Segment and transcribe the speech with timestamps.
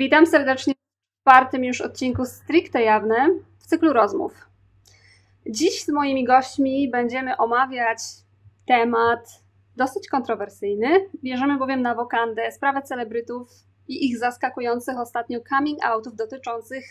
[0.00, 4.48] Witam serdecznie w czwartym już odcinku Stricte Jawne w cyklu rozmów.
[5.46, 7.98] Dziś z moimi gośćmi będziemy omawiać
[8.66, 9.28] temat
[9.76, 10.88] dosyć kontrowersyjny.
[11.24, 13.48] Bierzemy bowiem na wokandę sprawę celebrytów
[13.88, 16.84] i ich zaskakujących ostatnio coming outów dotyczących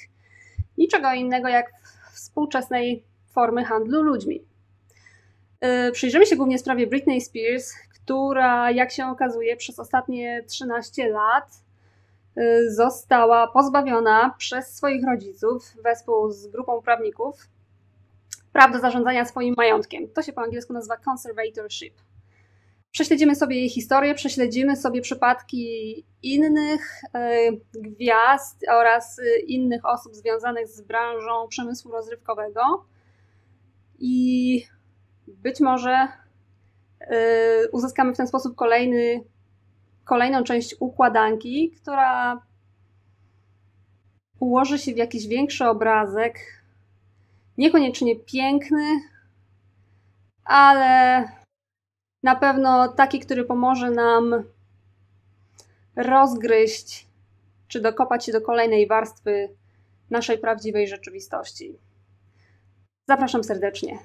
[0.78, 1.72] niczego innego jak
[2.14, 4.44] współczesnej formy handlu ludźmi.
[5.62, 11.69] Yy, przyjrzymy się głównie sprawie Britney Spears, która, jak się okazuje, przez ostatnie 13 lat
[12.68, 17.48] została pozbawiona przez swoich rodziców wespół z grupą prawników
[18.54, 20.10] praw do zarządzania swoim majątkiem.
[20.10, 21.94] To się po angielsku nazywa conservatorship.
[22.92, 30.82] Prześledzimy sobie jej historię, prześledzimy sobie przypadki innych yy, gwiazd oraz innych osób związanych z
[30.82, 32.62] branżą przemysłu rozrywkowego
[34.00, 34.66] i
[35.28, 36.08] być może
[37.02, 39.24] y, uzyskamy w ten sposób kolejny,
[40.10, 42.42] kolejną część układanki, która
[44.40, 46.64] ułoży się w jakiś większy obrazek,
[47.58, 49.02] niekoniecznie piękny,
[50.44, 51.24] ale
[52.24, 54.44] na pewno taki, który pomoże nam
[55.96, 57.08] rozgryźć
[57.68, 59.50] czy dokopać się do kolejnej warstwy
[60.10, 61.78] naszej prawdziwej rzeczywistości.
[63.08, 64.00] Zapraszam serdecznie.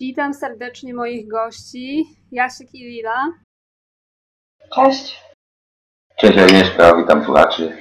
[0.00, 3.32] Witam serdecznie moich gości, Jasiek i Lila.
[4.74, 5.20] Cześć.
[6.16, 7.76] Cześć Agnieszka, witam słuchaczy.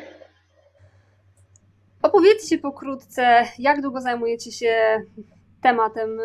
[2.04, 5.02] Opowiedzcie pokrótce, jak długo zajmujecie się
[5.64, 6.20] tematem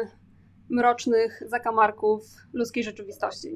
[0.70, 2.22] mrocznych zakamarków
[2.52, 3.48] ludzkiej rzeczywistości.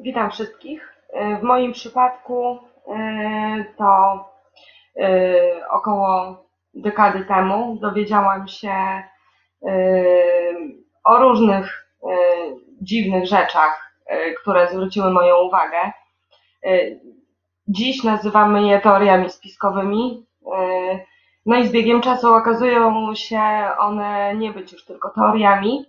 [0.00, 0.94] Witam wszystkich.
[1.40, 4.24] W moim przypadku e, to
[4.96, 6.44] e, około
[6.74, 9.02] dekady temu dowiedziałam się
[11.04, 11.88] o różnych
[12.82, 13.92] dziwnych rzeczach,
[14.40, 15.92] które zwróciły moją uwagę.
[17.68, 20.26] Dziś nazywamy je teoriami spiskowymi.
[21.46, 23.40] No i z biegiem czasu okazują się
[23.78, 25.86] one nie być już tylko teoriami,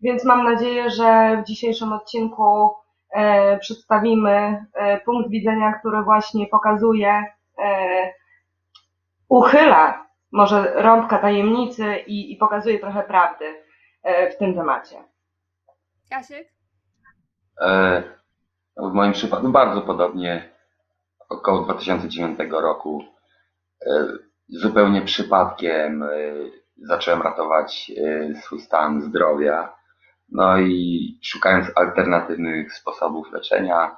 [0.00, 2.70] więc mam nadzieję, że w dzisiejszym odcinku
[3.60, 4.64] przedstawimy
[5.04, 7.24] punkt widzenia, który właśnie pokazuje,
[9.28, 10.03] uchyla
[10.34, 13.44] może rąbka tajemnicy i, i pokazuje trochę prawdy
[14.02, 15.04] e, w tym temacie.
[16.10, 16.48] Jasiek?
[17.60, 18.02] E,
[18.76, 20.50] w moim przypadku bardzo podobnie,
[21.28, 23.04] około 2009 roku,
[23.86, 24.06] e,
[24.48, 26.04] zupełnie przypadkiem
[26.76, 27.92] zacząłem ratować
[28.42, 29.76] swój stan zdrowia.
[30.28, 33.96] No i szukając alternatywnych sposobów leczenia,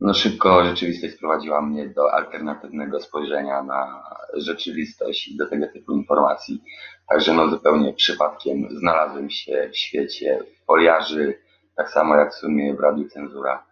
[0.00, 4.02] no szybko rzeczywistość sprowadziła mnie do alternatywnego spojrzenia na
[4.34, 6.62] rzeczywistość i do tego typu informacji.
[7.08, 11.38] Także no zupełnie przypadkiem znalazłem się w świecie foliarzy,
[11.76, 13.62] tak samo jak w sumie w Radiu Cenzura.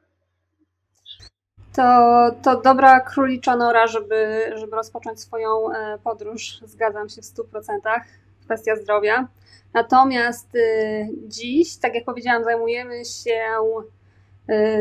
[1.77, 6.61] To, to dobra królicza nora, żeby, żeby rozpocząć swoją e, podróż.
[6.65, 8.01] Zgadzam się w 100%.
[8.45, 9.29] Kwestia zdrowia.
[9.75, 13.41] Natomiast y, dziś, tak jak powiedziałam, zajmujemy się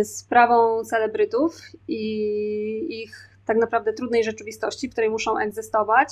[0.04, 6.10] sprawą celebrytów i ich tak naprawdę trudnej rzeczywistości, w której muszą egzystować.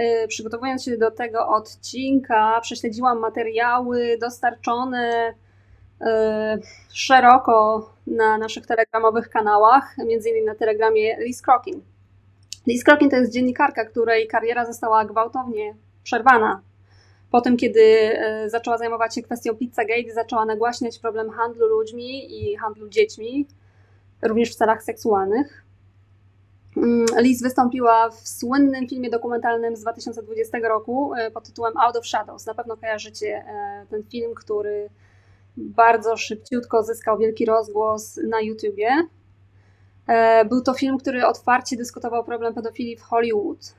[0.00, 5.34] Y, przygotowując się do tego odcinka, prześledziłam materiały dostarczone
[6.00, 6.04] y,
[6.92, 11.82] szeroko na naszych telegramowych kanałach, między innymi na telegramie Liz Crokin.
[12.66, 16.62] Liz Crokin to jest dziennikarka, której kariera została gwałtownie przerwana
[17.34, 22.56] po tym, kiedy e, zaczęła zajmować się kwestią Pizzagate, zaczęła nagłaśniać problem handlu ludźmi i
[22.56, 23.46] handlu dziećmi,
[24.22, 25.64] również w celach seksualnych.
[26.76, 32.06] Mm, Liz wystąpiła w słynnym filmie dokumentalnym z 2020 roku e, pod tytułem Out of
[32.06, 32.46] Shadows.
[32.46, 34.88] Na pewno kojarzycie e, ten film, który
[35.56, 38.90] bardzo szybciutko zyskał wielki rozgłos na YouTubie.
[40.48, 43.74] Był to film, który otwarcie dyskutował problem pedofilii w Hollywood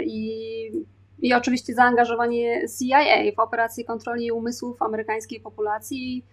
[0.00, 0.84] i
[1.24, 6.24] i oczywiście zaangażowanie CIA w operację kontroli umysłów amerykańskiej populacji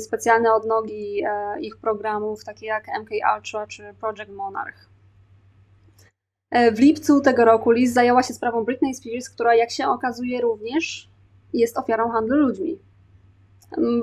[0.00, 1.22] specjalne odnogi
[1.60, 4.88] ich programów, takie jak MK Ultra czy Project Monarch.
[6.72, 11.08] W lipcu tego roku Liz zajęła się sprawą Britney Spears, która jak się okazuje również
[11.52, 12.78] jest ofiarą handlu ludźmi.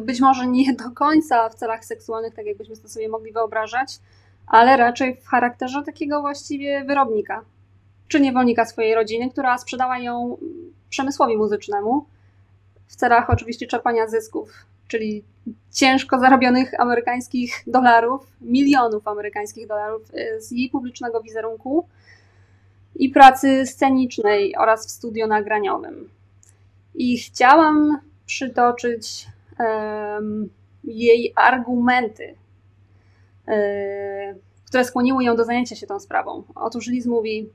[0.02, 4.00] Być może nie do końca w celach seksualnych, tak jakbyśmy to sobie mogli wyobrażać,
[4.48, 7.46] ale raczej w charakterze takiego właściwie wyrobnika,
[8.10, 10.38] czy niewolnika swojej rodziny, która sprzedała ją
[10.90, 12.06] przemysłowi muzycznemu
[12.88, 14.52] w celach oczywiście czerpania zysków,
[14.88, 15.24] czyli
[15.72, 21.88] ciężko zarobionych amerykańskich dolarów, milionów amerykańskich dolarów y, z jej publicznego wizerunku
[22.96, 26.10] i pracy scenicznej oraz w studio nagraniowym.
[26.96, 29.28] I chciałam przytoczyć
[29.60, 30.50] um,
[30.84, 32.36] jej argumenty,
[33.48, 33.56] um,
[34.66, 36.44] które skłoniły ją do zajęcia się tą sprawą.
[36.56, 37.50] Otóż Liz mówi: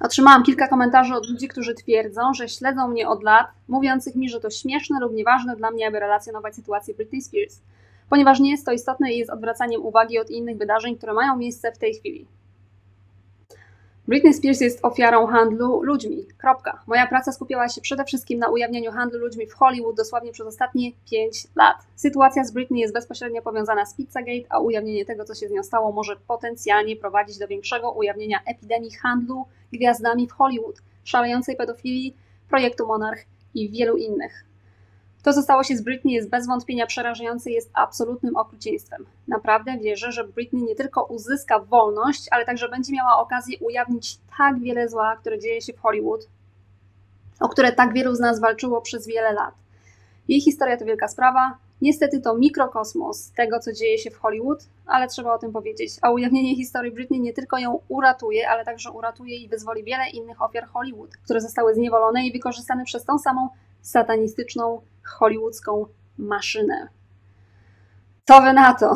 [0.00, 4.40] Otrzymałam kilka komentarzy od ludzi, którzy twierdzą, że śledzą mnie od lat, mówiących mi, że
[4.40, 7.60] to śmieszne lub nieważne dla mnie, aby relacjonować sytuację Britney Spears,
[8.10, 11.72] ponieważ nie jest to istotne i jest odwracaniem uwagi od innych wydarzeń, które mają miejsce
[11.72, 12.26] w tej chwili.
[14.08, 16.26] Britney Spears jest ofiarą handlu ludźmi.
[16.38, 16.82] Kropka.
[16.86, 20.90] Moja praca skupiała się przede wszystkim na ujawnianiu handlu ludźmi w Hollywood dosłownie przez ostatnie
[21.10, 21.76] 5 lat.
[21.96, 25.62] Sytuacja z Britney jest bezpośrednio powiązana z Pizzagate, a ujawnienie tego, co się z nią
[25.62, 32.16] stało, może potencjalnie prowadzić do większego ujawnienia epidemii handlu gwiazdami w Hollywood, szalejącej pedofilii,
[32.48, 33.20] projektu Monarch
[33.54, 34.44] i wielu innych.
[35.24, 39.06] To, co stało się z Britney, jest bez wątpienia przerażające i jest absolutnym okrucieństwem.
[39.28, 44.60] Naprawdę wierzę, że Britney nie tylko uzyska wolność, ale także będzie miała okazję ujawnić tak
[44.60, 46.28] wiele zła, które dzieje się w Hollywood,
[47.40, 49.54] o które tak wielu z nas walczyło przez wiele lat.
[50.28, 51.58] Jej historia to wielka sprawa.
[51.82, 55.92] Niestety to mikrokosmos tego, co dzieje się w Hollywood, ale trzeba o tym powiedzieć.
[56.02, 60.42] A ujawnienie historii Britney nie tylko ją uratuje, ale także uratuje i wyzwoli wiele innych
[60.42, 63.48] ofiar Hollywood, które zostały zniewolone i wykorzystane przez tą samą
[63.82, 65.86] satanistyczną hollywoodzką
[66.18, 66.88] maszynę.
[68.24, 68.94] Co wy na to?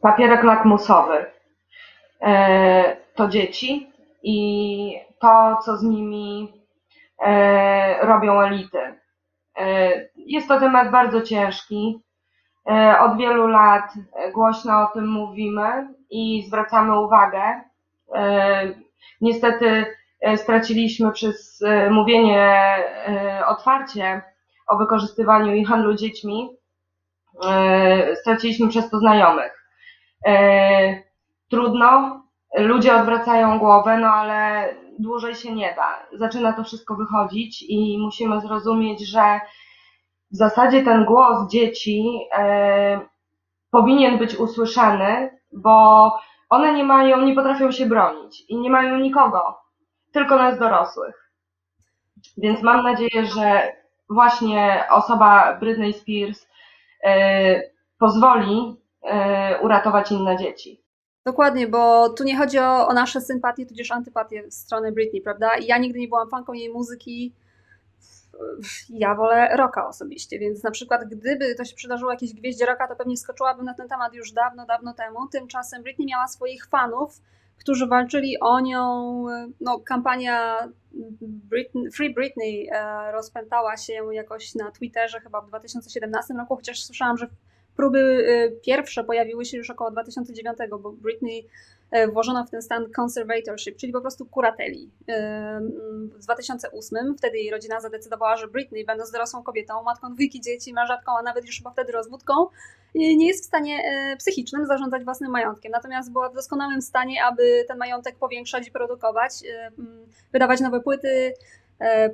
[0.00, 1.26] Papierek lakmusowy.
[2.22, 3.92] E, to dzieci
[4.22, 6.52] i to, co z nimi
[7.18, 9.00] e, robią elity.
[9.58, 12.00] E, jest to temat bardzo ciężki.
[13.00, 13.92] Od wielu lat
[14.34, 17.60] głośno o tym mówimy i zwracamy uwagę.
[19.20, 19.86] Niestety
[20.36, 24.22] straciliśmy przez e, mówienie e, otwarcie
[24.66, 26.50] o wykorzystywaniu i handlu dziećmi,
[28.20, 29.68] straciliśmy przez to znajomych.
[31.50, 32.22] Trudno,
[32.58, 34.68] ludzie odwracają głowę, no ale
[34.98, 36.18] dłużej się nie da.
[36.18, 39.40] Zaczyna to wszystko wychodzić i musimy zrozumieć, że
[40.32, 42.18] w zasadzie ten głos dzieci
[43.70, 46.12] powinien być usłyszany, bo
[46.50, 49.63] one nie mają, nie potrafią się bronić i nie mają nikogo,
[50.14, 51.30] tylko nas dorosłych.
[52.38, 53.72] Więc mam nadzieję, że
[54.10, 56.46] właśnie osoba Britney Spears
[57.04, 57.62] e,
[57.98, 60.84] pozwoli e, uratować inne dzieci.
[61.24, 65.50] Dokładnie, bo tu nie chodzi o, o nasze sympatie, tudzież antypatie w stronę Britney, prawda?
[65.66, 67.32] Ja nigdy nie byłam fanką jej muzyki.
[68.88, 72.96] Ja wolę rocka osobiście, więc na przykład gdyby to się przydarzyło jakieś gwieździe rocka, to
[72.96, 75.28] pewnie skoczyłabym na ten temat już dawno, dawno temu.
[75.28, 77.20] Tymczasem Britney miała swoich fanów,
[77.64, 79.24] którzy walczyli o nią.
[79.60, 80.68] No, kampania
[81.20, 87.18] Britney, Free Britney e, rozpętała się jakoś na Twitterze chyba w 2017 roku, chociaż słyszałam,
[87.18, 87.26] że
[87.76, 91.46] próby e, pierwsze pojawiły się już około 2009, bo Britney
[92.12, 94.90] włożono w ten stan conservatorship, czyli po prostu kurateli.
[95.08, 95.60] E,
[96.14, 101.12] w 2008 wtedy jej rodzina zadecydowała, że Britney, będąc dorosłą kobietą, matką dwójki dzieci, mężatką,
[101.18, 102.46] a nawet już chyba wtedy rozwódką,
[102.94, 105.72] nie jest w stanie e, psychicznym zarządzać własnym majątkiem.
[105.72, 109.32] Natomiast była w doskonałym stanie, aby ten majątek powiększać i produkować,
[110.32, 111.34] wydawać nowe płyty,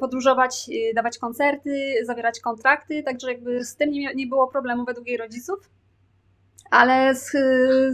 [0.01, 5.17] podróżować, dawać koncerty, zawierać kontrakty, także jakby z tym nie, nie było problemu według jej
[5.17, 5.71] rodziców
[6.71, 7.31] ale z,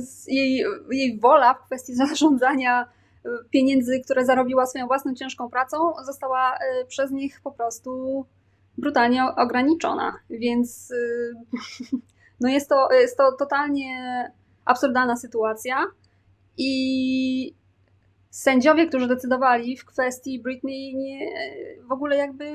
[0.08, 2.82] z jej, jej wola w kwestii zarządzania
[3.24, 8.24] e, pieniędzy, które zarobiła swoją własną ciężką pracą, została e, przez nich po prostu
[8.78, 10.12] brutalnie ograniczona.
[10.30, 10.96] Więc e,
[12.40, 14.32] no jest, to, jest to totalnie
[14.64, 15.84] absurdalna sytuacja
[16.56, 17.54] i
[18.30, 21.30] sędziowie, którzy decydowali w kwestii Britney, nie,
[21.82, 22.46] w ogóle jakby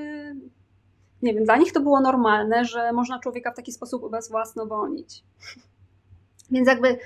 [1.21, 5.23] nie wiem, dla nich to było normalne, że można człowieka w taki sposób ubezwłasnowolnić.
[6.51, 6.98] Więc jakby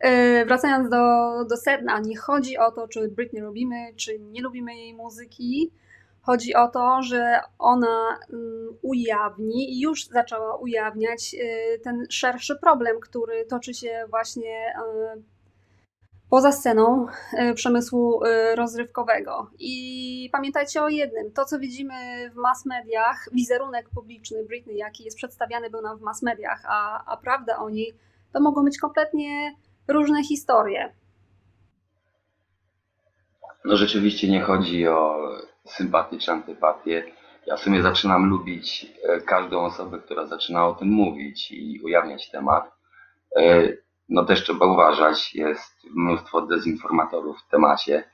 [0.00, 0.96] e, wracając do,
[1.44, 5.70] do sedna, nie chodzi o to, czy Britney lubimy, czy nie lubimy jej muzyki.
[6.22, 13.00] Chodzi o to, że ona mm, ujawni i już zaczęła ujawniać e, ten szerszy problem,
[13.00, 15.16] który toczy się właśnie e,
[16.30, 17.06] poza sceną
[17.54, 18.20] przemysłu
[18.54, 19.50] rozrywkowego.
[19.58, 25.16] I pamiętajcie o jednym, to co widzimy w mass mediach, wizerunek publiczny Britney, jaki jest
[25.16, 27.94] przedstawiany był nam w mass mediach, a, a prawda o niej,
[28.32, 29.54] to mogą być kompletnie
[29.88, 30.92] różne historie.
[33.64, 35.28] No rzeczywiście nie chodzi o
[35.66, 37.04] sympatię czy antypatię.
[37.46, 42.30] Ja w sumie zaczynam lubić e, każdą osobę, która zaczyna o tym mówić i ujawniać
[42.30, 42.72] temat.
[44.08, 48.04] No też trzeba uważać, jest mnóstwo dezinformatorów w temacie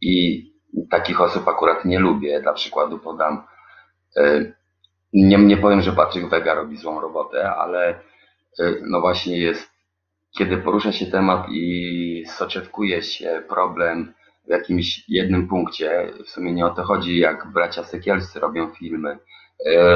[0.00, 0.44] i
[0.90, 2.40] takich osób akurat nie lubię.
[2.40, 3.42] Dla przykładu podam,
[5.12, 8.00] nie, nie powiem, że Patryk Wega robi złą robotę, ale
[8.82, 9.70] no właśnie jest,
[10.38, 14.14] kiedy porusza się temat i soczewkuje się problem
[14.46, 19.18] w jakimś jednym punkcie, w sumie nie o to chodzi, jak bracia Sekielscy robią filmy,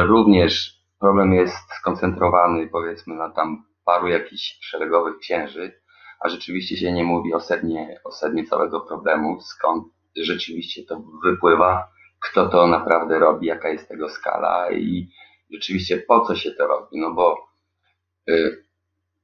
[0.07, 5.81] również problem jest skoncentrowany powiedzmy na tam paru jakichś szeregowych księży,
[6.21, 9.85] a rzeczywiście się nie mówi o sednie, o sednie całego problemu, skąd
[10.17, 11.89] rzeczywiście to wypływa,
[12.21, 15.09] kto to naprawdę robi, jaka jest tego skala i
[15.53, 17.54] rzeczywiście po co się to robi, no bo y,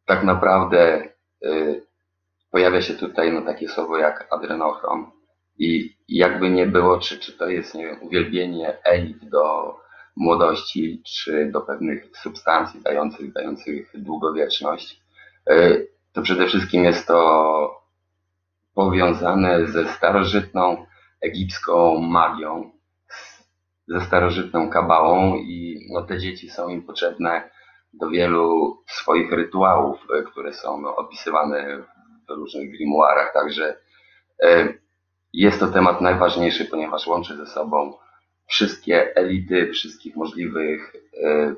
[0.06, 1.08] tak naprawdę
[1.44, 1.82] y,
[2.50, 5.12] pojawia się tutaj no, takie słowo jak adrenochrom
[5.58, 9.76] i jakby nie było, czy, czy to jest nie wiem, uwielbienie elit do
[10.16, 15.00] młodości, czy do pewnych substancji dających, dających długowieczność,
[15.50, 15.78] e,
[16.12, 17.82] to przede wszystkim jest to
[18.74, 20.86] powiązane ze starożytną
[21.20, 22.70] egipską magią,
[23.88, 27.50] ze starożytną kabałą i no, te dzieci są im potrzebne
[27.92, 31.82] do wielu swoich rytuałów, e, które są no, opisywane
[32.28, 33.76] w różnych grimoirach, także
[34.42, 34.74] e,
[35.32, 37.94] jest to temat najważniejszy, ponieważ łączy ze sobą
[38.46, 40.92] wszystkie elity wszystkich możliwych
[41.22, 41.54] e,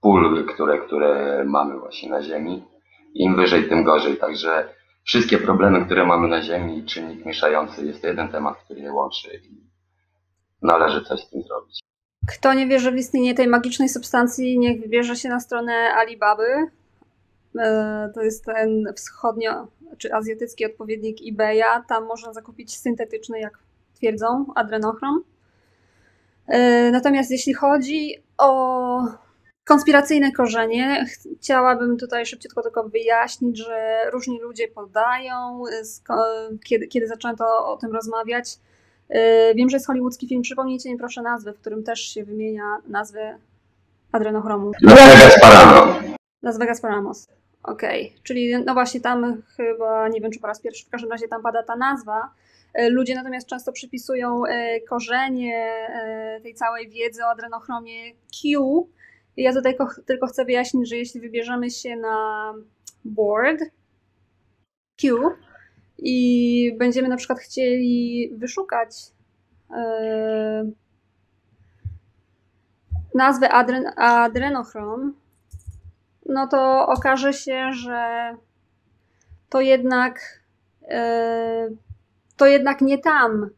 [0.00, 2.64] pól, które, które mamy właśnie na Ziemi.
[3.14, 4.16] Im wyżej, tym gorzej.
[4.16, 4.68] Także
[5.04, 9.40] wszystkie problemy, które mamy na Ziemi, czynnik mieszający jest to jeden temat, który je łączy
[9.44, 9.64] i
[10.62, 11.80] należy coś z tym zrobić.
[12.28, 16.66] Kto nie wierzy w istnienie tej magicznej substancji, niech wybierze się na stronę Alibaby.
[17.58, 21.82] E, to jest ten wschodnio, czy azjatycki odpowiednik eBaya.
[21.88, 23.58] Tam można zakupić syntetyczny, jak
[23.94, 25.24] twierdzą, adrenochrom.
[26.46, 29.00] E, natomiast jeśli chodzi o
[29.64, 31.06] konspiracyjne korzenie,
[31.38, 35.62] chciałabym tutaj szybciutko tylko wyjaśnić, że różni ludzie podają,
[36.64, 38.58] kiedy, kiedy zaczęto o tym rozmawiać.
[39.14, 42.78] E, wiem, że jest hollywoodzki film, przypomnijcie mi proszę nazwę, w którym też się wymienia
[42.86, 43.38] nazwę
[44.12, 44.72] adrenochromu.
[44.82, 45.96] Las Vegas Paramos.
[46.42, 47.28] Las Vegas Paramos.
[47.62, 48.22] Okej, okay.
[48.22, 51.42] czyli no właśnie tam chyba, nie wiem czy po raz pierwszy, w każdym razie tam
[51.42, 52.30] pada ta nazwa.
[52.74, 55.88] E, ludzie natomiast często przypisują e, korzenie
[56.42, 58.88] tej całej wiedzy o adrenochromie Q.
[59.36, 62.54] Ja tutaj tylko chcę wyjaśnić, że jeśli wybierzemy się na
[63.04, 63.60] board
[65.00, 65.18] Q
[65.98, 68.90] i będziemy na przykład chcieli wyszukać
[73.14, 75.14] nazwę adren adrenochrom,
[76.26, 78.30] no to okaże się, że
[79.48, 80.20] to jednak
[82.36, 83.50] to jednak nie tam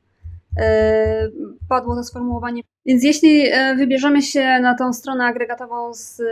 [0.61, 1.28] e,
[1.69, 2.62] padło to sformułowanie.
[2.87, 3.45] Więc jeśli
[3.76, 6.23] wybierzemy się na tą stronę agregatową z,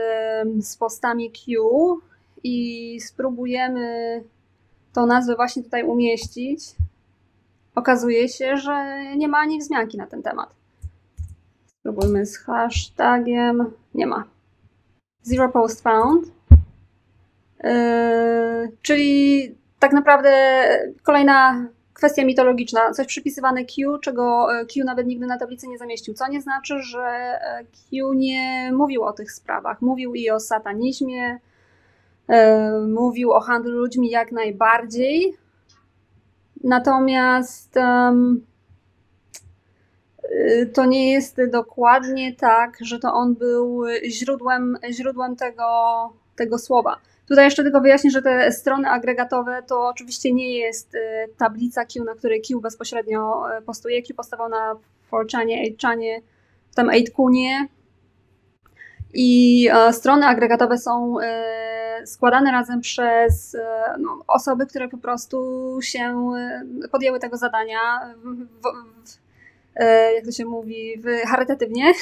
[0.60, 2.00] z postami Q
[2.44, 4.22] i spróbujemy
[4.94, 6.64] tą nazwę właśnie tutaj umieścić,
[7.74, 10.54] okazuje się, że nie ma ani wzmianki na ten temat.
[11.66, 13.70] Spróbujmy z hashtagiem.
[13.94, 14.24] Nie ma.
[15.22, 16.26] Zero post found.
[17.64, 20.30] Yy, czyli tak naprawdę
[21.02, 26.14] kolejna kwestia mitologiczna, coś przypisywane Q, czego e, Q nawet nigdy na tablicy nie zamieścił,
[26.14, 29.82] co nie znaczy, że e, Q nie mówił o tych sprawach.
[29.82, 31.38] Mówił i o satanizmie,
[32.88, 35.36] mówił o handlu ludźmi jak najbardziej.
[36.64, 38.46] Natomiast um,
[40.74, 45.64] to nie jest dokładnie tak, że to on był źródłem, źródłem tego,
[46.36, 46.96] tego słowa.
[47.28, 50.98] Tutaj jeszcze tylko wyjaśnię, że te strony agregatowe to oczywiście nie jest y,
[51.38, 54.02] tablica Q, na której Q bezpośrednio postuje.
[54.02, 54.76] Q postawał na
[55.12, 56.20] 4chanie, 8chanie,
[56.74, 57.66] tam 8kunie.
[59.14, 61.24] I e, strony agregatowe są e,
[62.06, 65.38] składane razem przez e, no, osoby, które po prostu
[65.82, 66.32] się
[66.92, 67.78] podjęły tego zadania,
[68.16, 69.24] w, w, w,
[70.14, 71.92] jak to się mówi, charytatywnie.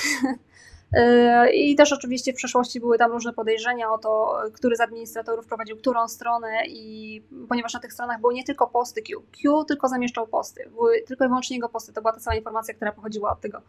[0.92, 5.46] Yy, I też oczywiście w przeszłości były tam różne podejrzenia o to, który z administratorów
[5.46, 9.88] prowadził którą stronę i ponieważ na tych stronach były nie tylko posty Q, Q tylko
[9.88, 13.32] zamieszczał posty, były tylko i wyłącznie jego posty, to była ta cała informacja, która pochodziła
[13.32, 13.60] od tego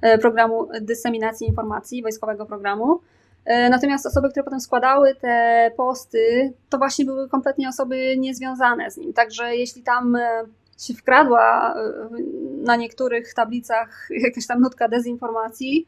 [0.00, 3.00] e, programu dyseminacji informacji, wojskowego programu.
[3.44, 8.96] E, natomiast osoby, które potem składały te posty, to właśnie były kompletnie osoby niezwiązane z
[8.96, 9.12] nim.
[9.12, 10.44] Także jeśli tam e,
[10.80, 11.74] się wkradła
[12.62, 15.86] na niektórych tablicach jakaś tam nutka dezinformacji,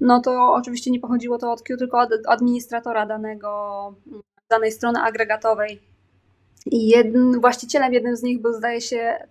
[0.00, 3.94] no to oczywiście nie pochodziło to od Q, tylko od administratora danego,
[4.50, 5.80] danej strony agregatowej.
[6.66, 6.94] I
[7.40, 9.28] właścicielem jednym z nich był, zdaje się,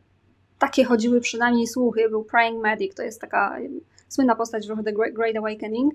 [0.60, 3.58] takie chodziły przynajmniej słuchy, był Praying Medic, to jest taka
[4.10, 5.94] słynna postać w The Great Awakening.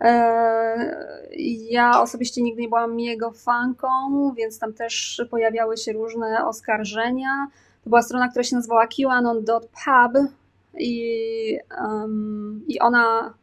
[0.00, 3.88] Eee, ja osobiście nigdy nie byłam jego fanką,
[4.36, 7.46] więc tam też pojawiały się różne oskarżenia.
[7.84, 10.32] To była strona, która się nazywała qanon.pub
[10.78, 13.34] i, um, i ona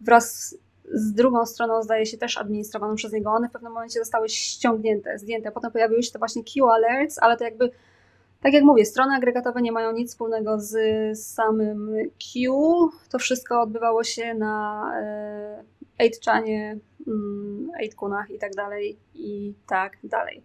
[0.00, 0.56] wraz
[0.92, 5.18] z drugą stroną, zdaje się, też administrowaną przez niego, one w pewnym momencie zostały ściągnięte,
[5.18, 5.52] zdjęte.
[5.52, 7.70] Potem pojawiły się te właśnie Q-alerts, ale to jakby,
[8.42, 10.78] tak jak mówię, strony agregatowe nie mają nic wspólnego z
[11.18, 11.92] samym
[12.32, 12.52] Q.
[13.10, 14.84] To wszystko odbywało się na
[15.98, 16.78] 8chanie,
[17.82, 20.42] 8kunach i tak dalej, i tak dalej.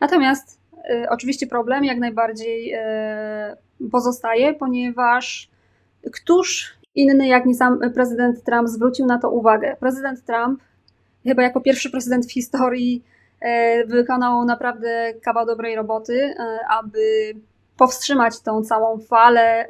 [0.00, 5.50] Natomiast y, oczywiście problem jak najbardziej y, pozostaje, ponieważ
[6.12, 9.76] któż inny jak nie sam prezydent Trump zwrócił na to uwagę.
[9.80, 10.60] Prezydent Trump,
[11.24, 13.04] chyba jako pierwszy prezydent w historii,
[13.40, 16.34] e, wykonał naprawdę kawał dobrej roboty,
[16.70, 17.32] aby
[17.76, 19.66] powstrzymać tą całą falę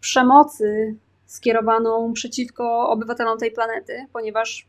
[0.00, 0.94] przemocy
[1.28, 4.68] skierowaną przeciwko obywatelom tej planety, ponieważ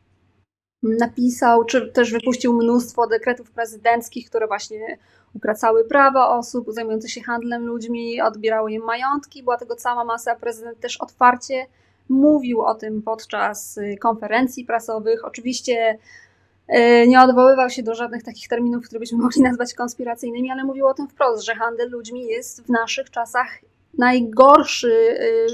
[0.84, 4.98] napisał, czy też wypuścił mnóstwo dekretów prezydenckich, które właśnie
[5.34, 10.36] ukracały prawa osób zajmujących się handlem ludźmi, odbierały im majątki, była tego cała masa.
[10.36, 11.66] Prezydent też otwarcie
[12.10, 15.26] mówił o tym podczas y, konferencji prasowych.
[15.26, 15.98] Oczywiście
[16.76, 20.88] y, nie odwoływał się do żadnych takich terminów, które byśmy mogli nazwać konspiracyjnymi, ale mówił
[20.88, 23.48] o tym wprost, że handel ludźmi jest w naszych czasach
[23.98, 25.48] najgorszy, y,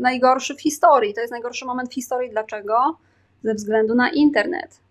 [0.00, 1.14] najgorszy w historii.
[1.14, 2.30] To jest najgorszy moment w historii.
[2.30, 2.98] Dlaczego?
[3.42, 4.82] Ze względu na internet.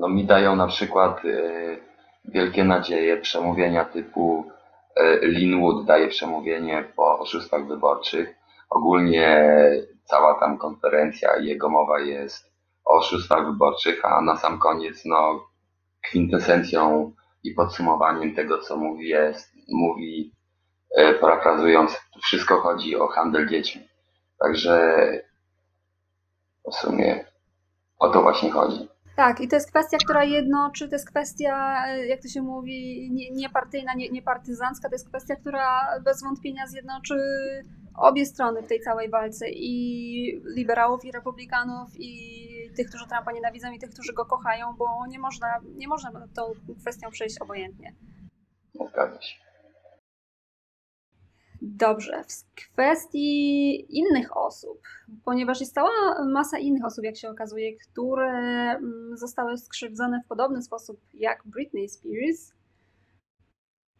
[0.00, 1.30] no mi dają na przykład e,
[2.24, 4.44] wielkie nadzieje przemówienia typu
[4.96, 8.34] e, Linwood daje przemówienie po oszustwach wyborczych.
[8.70, 9.52] Ogólnie
[10.04, 12.50] cała tam konferencja i jego mowa jest
[12.84, 15.46] o oszustwach wyborczych, a na sam koniec no,
[16.02, 20.34] kwintesencją i podsumowaniem tego, co mówi, jest, mówi,
[20.96, 23.88] e, parafrazując, wszystko chodzi o handel dziećmi.
[24.38, 24.96] Także
[26.72, 27.24] w sumie
[27.98, 28.88] o to właśnie chodzi.
[29.16, 33.94] Tak, i to jest kwestia, która jednoczy, to jest kwestia, jak to się mówi, niepartyjna,
[33.94, 37.14] nie, niepartyzancka, to jest kwestia, która bez wątpienia zjednoczy
[37.96, 43.72] obie strony w tej całej walce i liberałów, i republikanów, i tych, którzy Trumpa nienawidzą,
[43.72, 46.42] i tych, którzy go kochają, bo nie można, nie można tą
[46.80, 47.94] kwestią przejść obojętnie.
[48.74, 49.50] Zgadza się.
[51.62, 54.82] Dobrze, w kwestii innych osób,
[55.24, 55.90] ponieważ jest cała
[56.24, 58.30] masa innych osób, jak się okazuje, które
[58.70, 62.52] mm, zostały skrzywdzone w podobny sposób jak Britney Spears.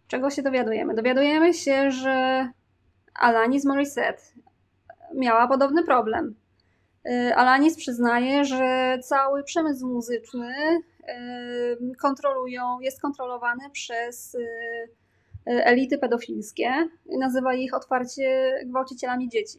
[0.06, 0.94] Czego się dowiadujemy?
[0.94, 2.48] Dowiadujemy się, że
[3.14, 4.22] Alanis Morissette
[5.14, 6.34] miała podobny problem.
[7.08, 14.40] Y, Alanis przyznaje, że cały przemysł muzyczny y, kontrolują, jest kontrolowany przez y,
[15.46, 19.58] elity pedofilskie, nazywa ich otwarcie gwałcicielami dzieci.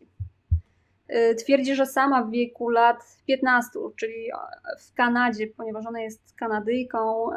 [1.38, 4.30] Twierdzi, że sama w wieku lat 15, czyli
[4.80, 7.30] w Kanadzie, ponieważ ona jest Kanadyjką,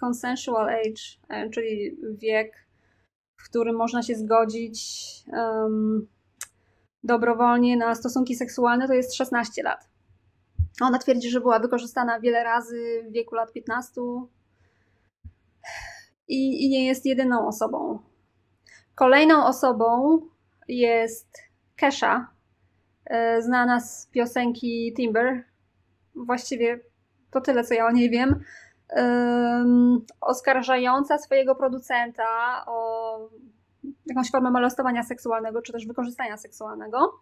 [0.00, 2.66] consensual age, czyli wiek,
[3.36, 4.80] w którym można się zgodzić
[5.32, 6.08] um,
[7.04, 9.88] dobrowolnie na stosunki seksualne, to jest 16 lat.
[10.80, 14.00] Ona twierdzi, że była wykorzystana wiele razy w wieku lat 15
[16.28, 17.98] i, i nie jest jedyną osobą.
[18.94, 20.20] Kolejną osobą
[20.68, 21.28] jest
[21.76, 22.28] Kesha,
[23.04, 25.44] e, znana z piosenki Timber.
[26.14, 26.80] Właściwie
[27.30, 28.40] to tyle, co ja o niej wiem.
[28.96, 32.26] Um, oskarżająca swojego producenta
[32.66, 33.18] o
[34.06, 37.20] jakąś formę molestowania seksualnego, czy też wykorzystania seksualnego.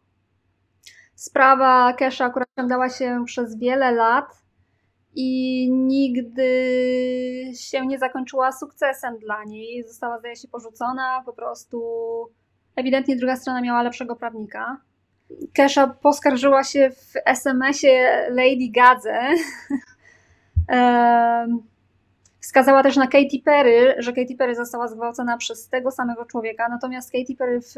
[1.14, 4.42] Sprawa Kesha akurat ciągnęła się przez wiele lat
[5.14, 6.50] i nigdy
[7.54, 9.84] się nie zakończyła sukcesem dla niej.
[9.84, 11.80] Została, zdaje się, porzucona, po prostu
[12.76, 14.80] ewidentnie druga strona miała lepszego prawnika.
[15.52, 19.20] Kesha poskarżyła się w SMS-ie Lady Gadze.
[22.48, 27.12] Wskazała też na Katy Perry, że Katy Perry została zgwałcona przez tego samego człowieka, natomiast
[27.12, 27.74] Katy Perry w,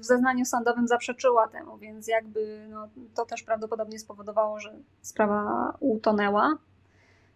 [0.00, 6.58] w zeznaniu sądowym zaprzeczyła temu, więc jakby no, to też prawdopodobnie spowodowało, że sprawa utonęła.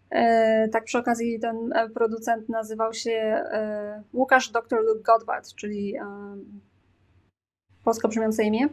[0.09, 4.79] E, tak przy okazji ten e, producent nazywał się e, Łukasz Dr.
[4.83, 5.95] Luke Godward, czyli
[7.83, 8.69] polsko brzmiące imię.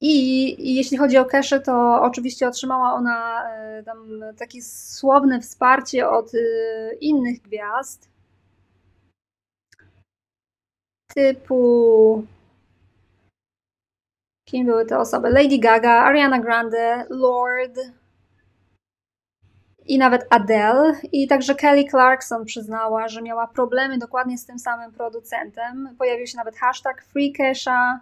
[0.00, 3.42] I jeśli chodzi o Keszę, to oczywiście otrzymała ona
[3.84, 6.32] tam takie słowne wsparcie od
[7.00, 8.08] innych gwiazd.
[11.14, 12.24] Typu
[14.48, 15.30] Kim były te osoby?
[15.30, 17.78] Lady Gaga, Ariana Grande, Lord
[19.86, 20.92] i nawet Adele.
[21.12, 25.94] I także Kelly Clarkson przyznała, że miała problemy dokładnie z tym samym producentem.
[25.98, 28.00] Pojawił się nawet hashtag FreeCasha.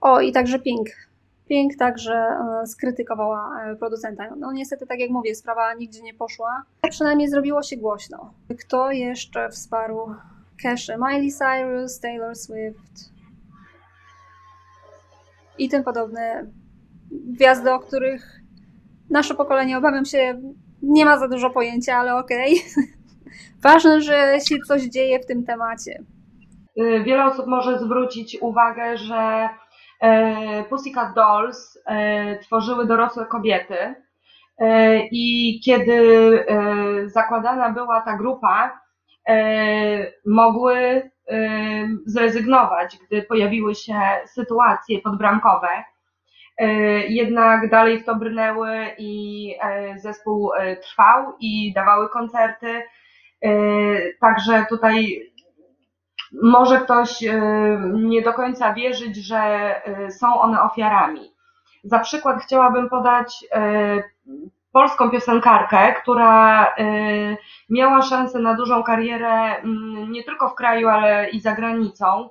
[0.00, 1.07] O, i także Pink.
[1.48, 4.24] Pink także e, skrytykowała e, producenta.
[4.36, 6.62] No niestety, tak jak mówię, sprawa nigdzie nie poszła.
[6.90, 8.34] Przynajmniej zrobiło się głośno.
[8.60, 10.14] Kto jeszcze wsparł
[10.62, 10.88] Cash?
[10.88, 13.18] Miley Cyrus, Taylor Swift,
[15.58, 16.46] i tym podobne
[17.10, 18.40] gwiazdy, o których
[19.10, 20.40] nasze pokolenie, obawiam się,
[20.82, 22.54] nie ma za dużo pojęcia, ale okej.
[22.54, 22.84] Okay.
[23.72, 26.02] Ważne, że się coś dzieje w tym temacie.
[26.80, 29.48] Y, wiele osób może zwrócić uwagę, że
[30.68, 33.94] Pussycat Dolls e, tworzyły dorosłe kobiety
[34.58, 36.44] e, i kiedy
[37.06, 38.80] zakładana była ta grupa,
[40.26, 41.10] mogły
[42.06, 45.68] zrezygnować, gdy pojawiły się sytuacje podbramkowe.
[47.08, 52.82] Jednak dalej w to brnęły i e, zespół e, trwał i dawały koncerty.
[53.42, 53.50] E,
[54.20, 55.20] także tutaj
[56.42, 57.24] może ktoś
[57.92, 59.74] nie do końca wierzyć, że
[60.10, 61.32] są one ofiarami.
[61.84, 63.44] Za przykład chciałabym podać
[64.72, 66.66] polską piosenkarkę, która
[67.70, 72.30] miała szansę na dużą karierę mm, nie tylko w kraju, ale i za granicą.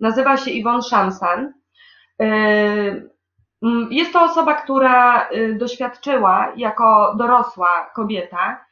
[0.00, 1.52] Nazywa się Yvonne Shamsan.
[2.22, 2.24] Y,
[3.62, 8.64] mm, jest to osoba, która doświadczyła jako dorosła kobieta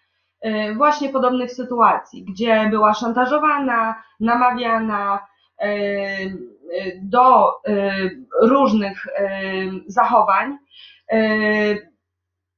[0.76, 5.26] właśnie podobnych sytuacji, gdzie była szantażowana, namawiana
[7.02, 7.52] do
[8.42, 9.06] różnych
[9.86, 10.58] zachowań.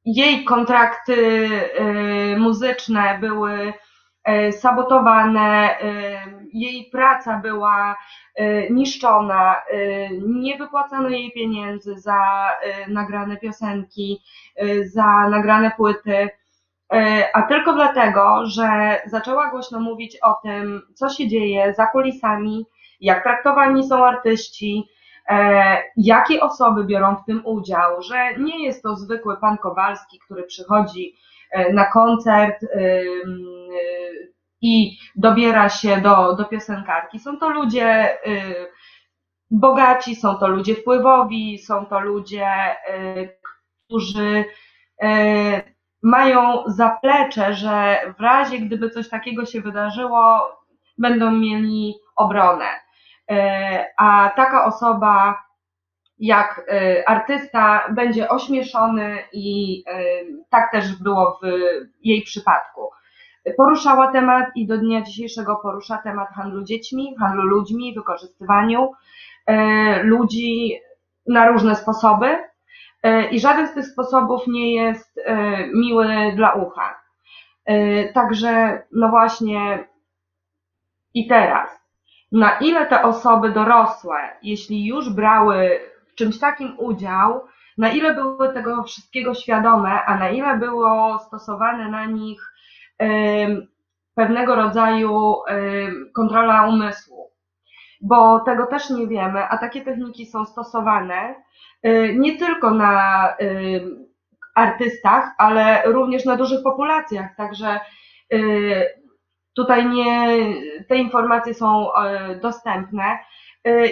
[0.04, 3.72] Jej kontrakty y, muzyczne były
[4.28, 7.96] y, sabotowane, y, jej praca była
[8.70, 9.62] niszczona,
[10.26, 12.50] nie wypłacano jej pieniędzy za
[12.88, 14.20] nagrane piosenki,
[14.84, 16.30] za nagrane płyty,
[17.34, 22.66] a tylko dlatego, że zaczęła głośno mówić o tym, co się dzieje za kulisami,
[23.00, 24.88] jak traktowani są artyści,
[25.28, 30.42] E, jakie osoby biorą w tym udział, że nie jest to zwykły pan Kowalski, który
[30.42, 31.14] przychodzi
[31.50, 32.68] e, na koncert e,
[34.62, 37.18] i dobiera się do, do piosenkarki.
[37.18, 38.18] Są to ludzie
[39.50, 42.48] bogaci, są to ludzie wpływowi, są to ludzie,
[43.86, 44.44] którzy
[46.04, 50.40] mają zaplecze, że w razie gdyby coś takiego się wydarzyło,
[50.98, 52.66] będą mieli obronę.
[53.30, 55.42] E, a taka osoba
[56.18, 60.00] jak e, artysta będzie ośmieszony i e,
[60.50, 61.46] tak też było w
[62.02, 62.90] jej przypadku.
[63.56, 68.92] Poruszała temat i do dnia dzisiejszego porusza temat handlu dziećmi, handlu ludźmi, wykorzystywaniu
[70.02, 70.80] ludzi
[71.26, 72.36] na różne sposoby
[73.30, 75.20] i żaden z tych sposobów nie jest
[75.74, 77.00] miły dla ucha.
[78.14, 79.88] Także no właśnie
[81.14, 81.84] i teraz
[82.32, 85.80] na ile te osoby dorosłe, jeśli już brały
[86.12, 87.46] w czymś takim udział,
[87.78, 92.52] na ile były tego wszystkiego świadome, a na ile było stosowane na nich
[94.14, 95.34] pewnego rodzaju
[96.14, 97.30] kontrola umysłu.
[98.04, 101.34] Bo tego też nie wiemy, a takie techniki są stosowane
[101.86, 103.28] y, nie tylko na
[104.54, 107.36] artystach, ale również na dużych populacjach.
[107.36, 107.80] Także
[108.32, 109.04] y,
[109.56, 110.28] Tutaj nie,
[110.88, 111.88] te informacje są
[112.42, 113.18] dostępne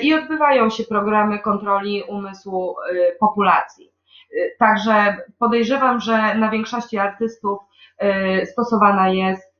[0.03, 2.77] i odbywają się programy kontroli umysłu
[3.20, 3.92] populacji.
[4.59, 7.59] Także podejrzewam, że na większości artystów
[8.44, 9.55] stosowana jest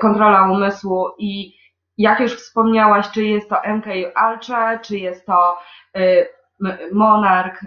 [0.00, 1.57] kontrola umysłu i
[1.98, 3.86] jak już wspomniałaś, czy jest to MK
[4.30, 5.56] Ultra, czy jest to
[6.92, 7.64] Monarch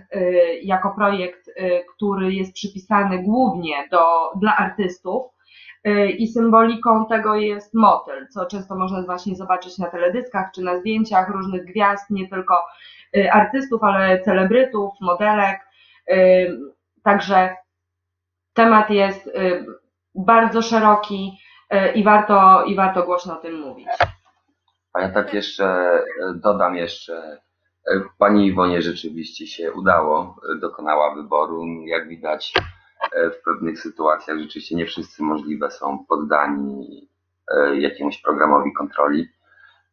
[0.62, 1.50] jako projekt,
[1.96, 5.24] który jest przypisany głównie do, dla artystów,
[5.88, 10.80] Y, i symboliką tego jest motyl, co często można właśnie zobaczyć na teledyskach czy na
[10.80, 12.66] zdjęciach różnych gwiazd, nie tylko
[13.18, 15.60] y, artystów, ale celebrytów, modelek.
[16.12, 16.60] Y,
[17.04, 17.56] także
[18.54, 19.30] temat jest
[20.16, 21.38] bardzo szeroki
[21.96, 23.88] i warto, i warto głośno o tym mówić.
[24.94, 26.00] A ja tak jeszcze
[26.36, 27.42] dodam jeszcze,
[28.18, 32.54] Pani Iwonie rzeczywiście się udało, dokonała wyboru, jak widać
[33.12, 37.10] E, w pewnych sytuacjach rzeczywiście nie wszyscy możliwe są poddani
[37.48, 39.30] e, jakiemuś programowi kontroli.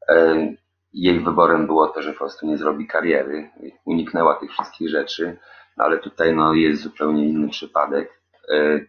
[0.09, 0.49] E,
[0.93, 3.51] jej wyborem było to, że po prostu nie zrobi kariery,
[3.85, 5.39] uniknęła tych wszystkich rzeczy,
[5.77, 8.23] no ale tutaj no, jest zupełnie inny przypadek.
[8.51, 8.81] E,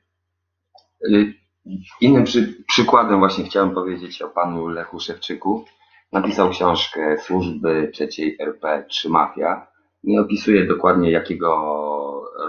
[2.02, 5.66] innym przy, przykładem właśnie chciałem powiedzieć o panu Lechu Szewczyku.
[6.12, 9.68] Napisał książkę Służby trzeciej RP czy Mafia.
[10.04, 11.50] Nie opisuje dokładnie jakiego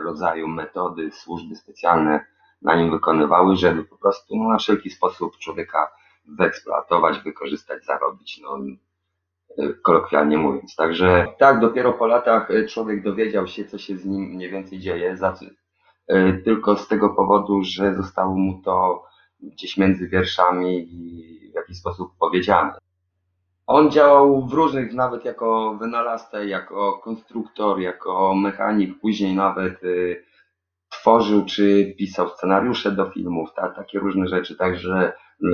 [0.05, 2.25] rodzaju metody służby specjalne
[2.63, 5.93] na nim wykonywały, żeby po prostu no, na wszelki sposób człowieka
[6.29, 8.59] wyeksploatować, wykorzystać, zarobić, no,
[9.83, 10.77] kolokwialnie mówiąc.
[10.77, 15.17] Także tak, dopiero po latach człowiek dowiedział się, co się z nim mniej więcej dzieje,
[15.17, 15.35] za,
[16.07, 19.05] e, tylko z tego powodu, że zostało mu to
[19.43, 20.89] gdzieś między wierszami
[21.53, 22.73] w jakiś sposób powiedziane.
[23.73, 30.25] On działał w różnych, nawet jako wynalazca, jako konstruktor, jako mechanik, później nawet y,
[30.89, 35.13] tworzył czy pisał scenariusze do filmów, ta, takie różne rzeczy, także
[35.45, 35.47] y,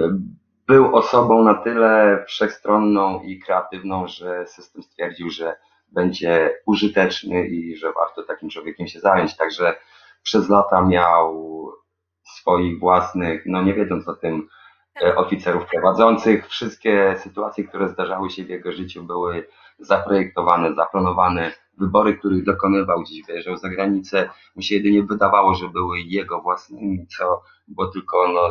[0.67, 5.57] był osobą na tyle wszechstronną i kreatywną, że system stwierdził, że
[5.93, 9.37] będzie użyteczny i że warto takim człowiekiem się zająć.
[9.37, 9.75] Także
[10.23, 11.47] przez lata miał
[12.25, 14.49] swoich własnych, no nie wiedząc o tym,
[15.17, 16.49] oficerów prowadzących.
[16.49, 21.53] Wszystkie sytuacje, które zdarzały się w jego życiu, były zaprojektowane, zaplanowane.
[21.79, 27.07] Wybory, których dokonywał, gdzieś wyjeżdżał za granicę, mu się jedynie wydawało, że były jego własnymi,
[27.07, 28.51] co było tylko no,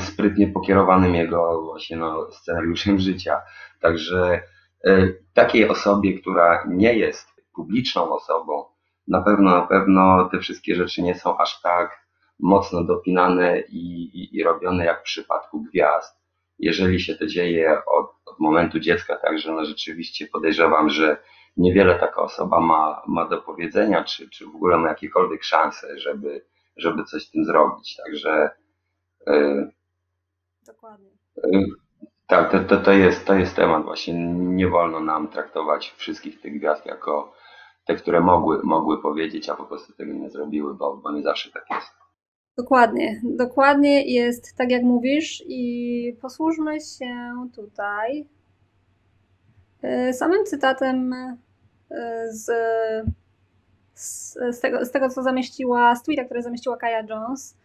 [0.00, 3.40] sprytnie pokierowanym jego właśnie no, scenariuszem życia.
[3.80, 4.42] Także
[4.84, 8.64] e, takiej osobie, która nie jest publiczną osobą,
[9.08, 12.01] na pewno, na pewno te wszystkie rzeczy nie są aż tak
[12.42, 16.22] mocno dopinane i, i, i robione jak w przypadku gwiazd.
[16.58, 21.16] Jeżeli się to dzieje od, od momentu dziecka, także no rzeczywiście podejrzewam, że
[21.56, 26.44] niewiele taka osoba ma, ma do powiedzenia, czy, czy w ogóle ma jakiekolwiek szanse, żeby,
[26.76, 27.96] żeby coś z tym zrobić.
[28.04, 28.50] Także
[29.26, 29.70] yy,
[30.66, 31.10] Dokładnie.
[31.36, 31.66] Yy,
[32.26, 34.14] tak, to, to, to, jest, to jest temat właśnie.
[34.34, 37.32] Nie wolno nam traktować wszystkich tych gwiazd jako
[37.86, 41.50] te, które mogły, mogły powiedzieć, a po prostu tego nie zrobiły, bo, bo nie zawsze
[41.50, 42.01] tak jest.
[42.56, 48.26] Dokładnie, dokładnie jest tak jak mówisz i posłużmy się tutaj
[49.82, 51.36] e, samym cytatem e,
[52.30, 52.50] z,
[53.94, 57.56] z, tego, z tego, co zamieściła, z tweeta, który zamieściła Kaya Jones.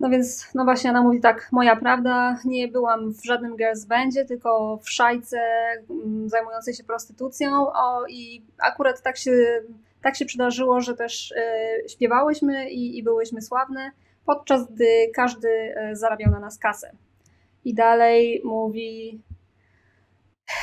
[0.00, 4.24] No więc, no właśnie ona mówi tak, moja prawda, nie byłam w żadnym girls bandzie,
[4.24, 5.38] tylko w szajce
[5.90, 9.32] mm, zajmującej się prostytucją o, i akurat tak się
[10.02, 13.90] tak się przydarzyło, że też e, śpiewałyśmy i, i byłyśmy sławne,
[14.26, 16.92] podczas gdy każdy e, zarabiał na nas kasę.
[17.64, 19.20] I dalej mówi,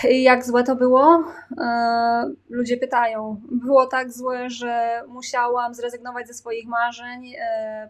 [0.03, 1.23] jak złe to było?
[1.57, 3.41] E, ludzie pytają.
[3.51, 7.33] Było tak złe, że musiałam zrezygnować ze swoich marzeń,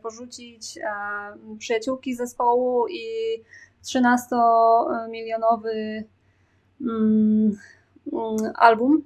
[0.02, 0.80] porzucić
[1.60, 3.04] przyjaciółki zespołu i
[3.84, 6.04] 13-milionowy
[6.82, 7.58] mm,
[8.14, 9.04] mm, album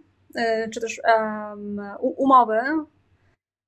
[0.74, 2.60] czy też um, umowy,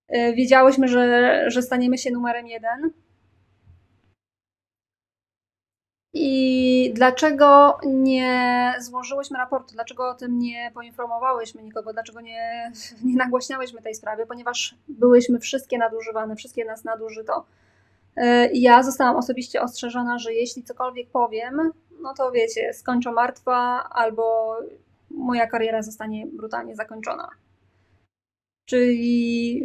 [0.08, 2.92] e, wiedziałyśmy, że, że staniemy się numerem jeden.
[6.18, 9.74] I dlaczego nie złożyłyśmy raportu?
[9.74, 11.94] Dlaczego o tym nie poinformowałyśmy nikogo?
[11.94, 12.72] Dlaczego nie,
[13.06, 14.26] nie nagłaśniałyśmy tej sprawy?
[14.28, 17.46] Ponieważ byłyśmy wszystkie nadużywane, wszystkie nas nadużyto.
[18.16, 24.56] E, ja zostałam osobiście ostrzeżona, że jeśli cokolwiek powiem, no to wiecie, skończę martwa albo
[25.16, 27.30] moja kariera zostanie brutalnie zakończona.
[28.66, 29.62] Czyli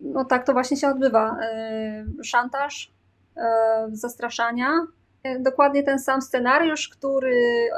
[0.00, 1.38] no tak to właśnie się odbywa.
[1.42, 2.92] E, szantaż,
[3.36, 4.70] e, zastraszania.
[5.22, 7.68] E, dokładnie ten sam scenariusz, który,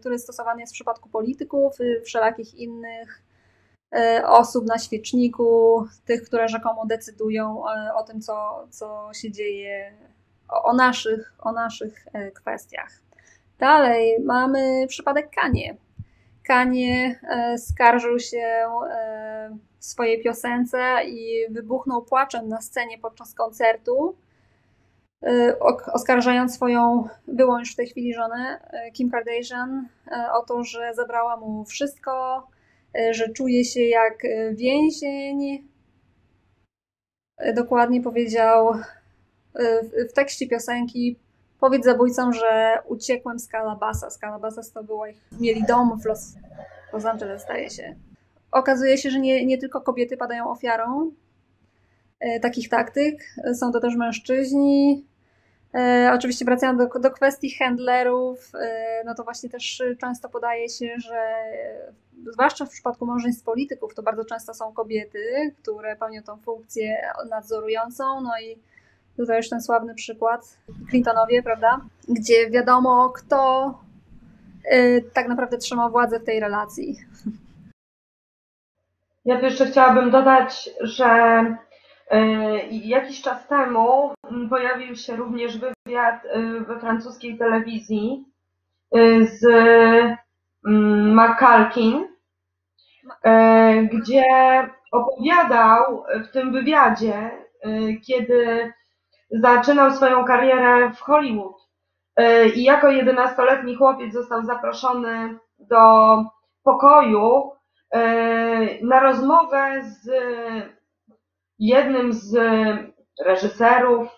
[0.00, 3.22] który stosowany jest w przypadku polityków, wszelakich innych
[4.24, 7.64] osób na świeczniku, tych, które rzekomo decydują
[7.96, 9.92] o tym, co, co się dzieje,
[10.48, 12.90] o naszych, o naszych kwestiach.
[13.58, 15.76] Dalej mamy przypadek Kanie.
[16.46, 24.16] Kanie e, skarżył się e, w swojej piosence i wybuchnął płaczem na scenie podczas koncertu,
[25.22, 25.58] e,
[25.92, 28.60] oskarżając swoją byłą już w tej chwili żonę,
[28.92, 29.88] Kim Kardashian,
[30.32, 32.46] o to, że zabrała mu wszystko,
[33.10, 35.68] że czuje się jak więzień.
[37.54, 38.74] Dokładnie powiedział
[40.10, 41.18] w tekście piosenki
[41.60, 44.10] Powiedz zabójcom, że uciekłem z Calabasa.
[44.10, 46.34] Z Calabasas to było ich, mieli dom w Los,
[46.92, 47.94] Los Angeles, zdaje się.
[48.52, 51.10] Okazuje się, że nie, nie tylko kobiety padają ofiarą
[52.20, 55.04] e, takich taktyk, są to też mężczyźni.
[55.74, 60.94] E, oczywiście wracając do, do kwestii handlerów, e, no to właśnie też często podaje się,
[60.98, 61.34] że
[62.32, 66.96] zwłaszcza w przypadku małżeństw polityków, to bardzo często są kobiety, które pełnią tą funkcję
[67.30, 68.58] nadzorującą, no i
[69.16, 70.58] Tutaj już ten sławny przykład,
[70.90, 71.80] Clintonowie, prawda?
[72.08, 73.74] Gdzie wiadomo, kto
[74.72, 76.96] y, tak naprawdę trzymał władzę w tej relacji.
[79.24, 81.40] Ja tu jeszcze chciałabym dodać, że
[82.12, 82.16] y,
[82.70, 88.24] jakiś czas temu mm, pojawił się również wywiad y, we francuskiej telewizji
[88.96, 89.44] y, z
[90.66, 94.24] mm, McCalkin, y, gdzie
[94.92, 97.30] opowiadał w tym wywiadzie,
[98.06, 98.72] kiedy
[99.30, 101.68] zaczynał swoją karierę w Hollywood
[102.20, 106.16] y, i jako jedenastoletni chłopiec został zaproszony do
[106.62, 107.52] pokoju
[107.94, 107.98] y,
[108.82, 110.10] na rozmowę z
[111.58, 112.36] jednym z
[113.24, 114.08] reżyserów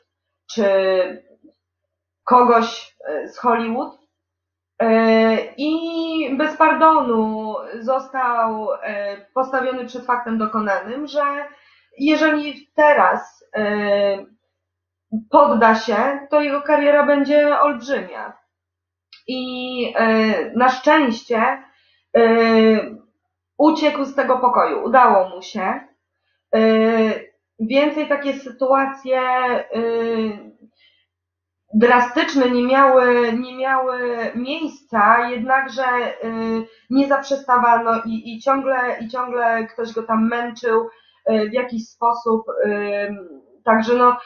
[0.51, 0.65] czy
[2.25, 3.99] kogoś y, z Hollywood.
[5.57, 8.69] I bez pardonu został
[9.35, 11.23] postawiony przed faktem dokonanym, że
[11.99, 13.45] jeżeli teraz
[15.31, 18.39] podda się, to jego kariera będzie olbrzymia.
[19.29, 21.63] I y, na szczęście
[22.17, 22.97] y,
[23.59, 25.81] uciekł z tego pokoju, udało mu się.
[26.57, 27.29] Y,
[27.61, 29.21] Więcej takie sytuacje
[31.75, 33.99] drastyczne nie miały, nie miały
[34.35, 35.85] miejsca, jednakże
[36.91, 40.89] nie zaprzestawano i, i, ciągle, i ciągle ktoś go tam męczył
[41.51, 42.43] w jakiś sposób.
[43.65, 44.17] Także no,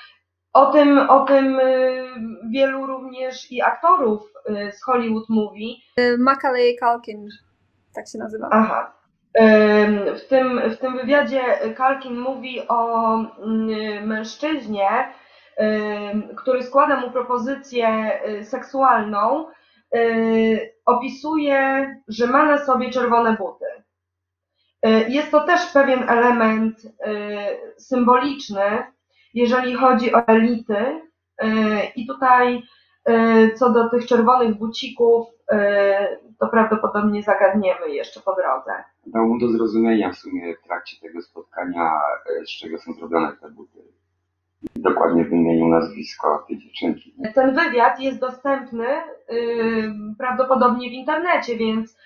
[0.53, 2.05] o tym, o tym y,
[2.51, 5.83] wielu również i aktorów y, z Hollywood mówi.
[5.99, 7.29] Y, Macaulay Culkin,
[7.95, 8.49] tak się nazywa.
[8.53, 8.93] Aha.
[10.17, 11.43] W tym, w tym wywiadzie
[11.77, 13.19] Kalkin mówi o
[14.03, 14.89] mężczyźnie,
[16.37, 18.11] który składa mu propozycję
[18.43, 19.47] seksualną,
[20.87, 23.65] opisuje, że ma na sobie czerwone buty.
[25.09, 26.83] Jest to też pewien element
[27.77, 28.85] symboliczny,
[29.35, 31.01] jeżeli chodzi o elity.
[31.43, 31.47] Y,
[31.97, 32.63] I tutaj
[33.09, 35.57] y, co do tych czerwonych bucików, y,
[36.39, 38.85] to prawdopodobnie zagadniemy jeszcze po drodze.
[39.07, 42.01] Dał mu do zrozumienia w sumie w trakcie tego spotkania,
[42.41, 43.79] e, z czego są zrobione te buty.
[44.77, 47.15] Dokładnie wymienił nazwisko tej dziewczynki.
[47.35, 48.87] Ten wywiad jest dostępny
[50.19, 51.97] prawdopodobnie w internecie, więc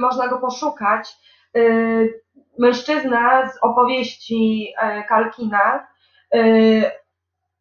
[0.00, 1.16] można go poszukać.
[2.58, 5.86] Mężczyzna z opowieści e, Kalkina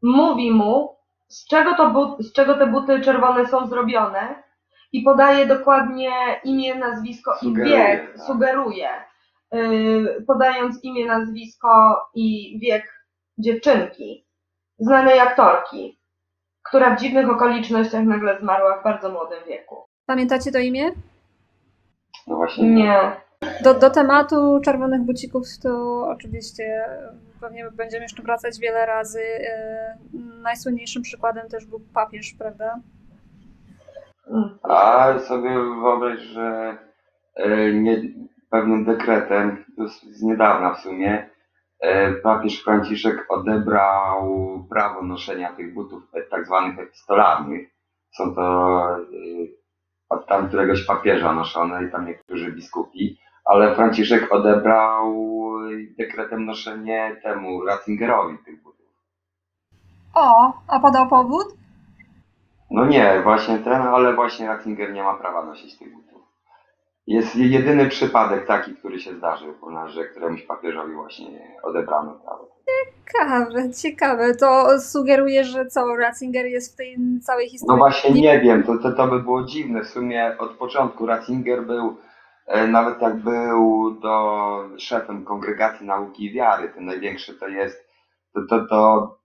[0.01, 0.95] mówi mu,
[1.27, 4.43] z czego, to but, z czego te buty czerwone są zrobione
[4.91, 6.11] i podaje dokładnie
[6.43, 8.25] imię, nazwisko i Sugeruje, wiek, tak.
[8.25, 8.89] sugeruje,
[9.55, 13.05] y, podając imię, nazwisko i wiek
[13.37, 14.27] dziewczynki,
[14.79, 15.99] znanej aktorki,
[16.63, 19.83] która w dziwnych okolicznościach nagle zmarła w bardzo młodym wieku.
[20.05, 20.91] Pamiętacie to imię?
[22.27, 22.69] No właśnie.
[22.69, 23.22] Nie.
[23.63, 29.21] Do, do tematu czerwonych bucików to oczywiście e, pewnie będziemy jeszcze wracać wiele razy.
[29.21, 29.97] E,
[30.41, 32.79] Najsłynniejszym przykładem też był papież, prawda?
[34.63, 35.49] A sobie
[35.81, 36.77] wyobraź, że
[37.35, 38.01] e, nie,
[38.49, 39.65] pewnym dekretem,
[40.11, 41.29] z, niedawna w sumie,
[42.23, 44.33] papież Franciszek odebrał
[44.69, 47.69] prawo noszenia tych butów tak zwanych epistolarnych.
[48.11, 48.97] Są to
[50.09, 55.13] od tam któregoś papieża noszone i tam niektórzy biskupi, ale Franciszek odebrał
[55.97, 58.85] dekretem noszenie temu Ratzingerowi tych butów.
[60.15, 61.47] O, a podał powód?
[62.71, 66.21] No nie, właśnie ten, ale właśnie Ratzinger nie ma prawa nosić tych butów.
[67.07, 69.53] Jest jedyny przypadek taki, który się zdarzył
[69.87, 72.47] że któremuś papieżowi właśnie odebrano prawo.
[73.05, 74.35] Ciekawe, ciekawe.
[74.35, 77.77] To sugeruje, że co, Ratzinger jest w tej całej No historii.
[77.79, 79.81] właśnie nie wiem, to, to, to by było dziwne.
[79.83, 81.95] W sumie od początku Ratzinger był,
[82.67, 87.89] nawet jak był do szefem Kongregacji Nauki i Wiary, ten największy to jest,
[88.33, 89.19] to, to, to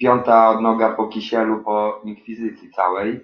[0.00, 3.20] piąta odnoga po kisielu po inkwizycji całej.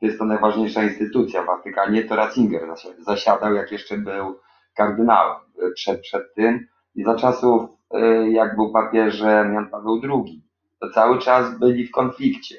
[0.00, 2.04] To jest to najważniejsza instytucja w Watykanie.
[2.04, 4.40] To Ratzinger zasi- zasiadał, jak jeszcze był
[4.76, 6.66] kardynałem e, przed, przed tym.
[6.94, 10.42] I za czasów, e, jak był papieżem Jan Paweł II,
[10.80, 12.54] to cały czas byli w konflikcie.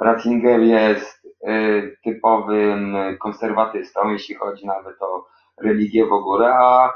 [0.00, 1.26] Ratzinger jest
[2.04, 5.26] typowym konserwatystą, jeśli chodzi nawet o
[5.62, 6.92] religię w ogóle, a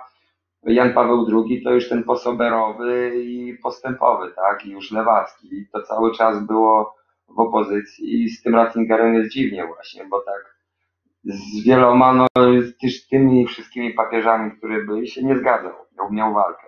[0.62, 5.54] Jan Paweł II to już ten posoberowy i postępowy, tak, i już lewacki.
[5.54, 6.94] I to cały czas było
[7.28, 10.60] w opozycji i z tym Ratzingerem jest dziwnie właśnie, bo tak
[11.24, 12.26] z wieloma, no,
[12.82, 16.66] też tymi wszystkimi papieżami, które byli, się nie zgadzał, miał, miał walkę.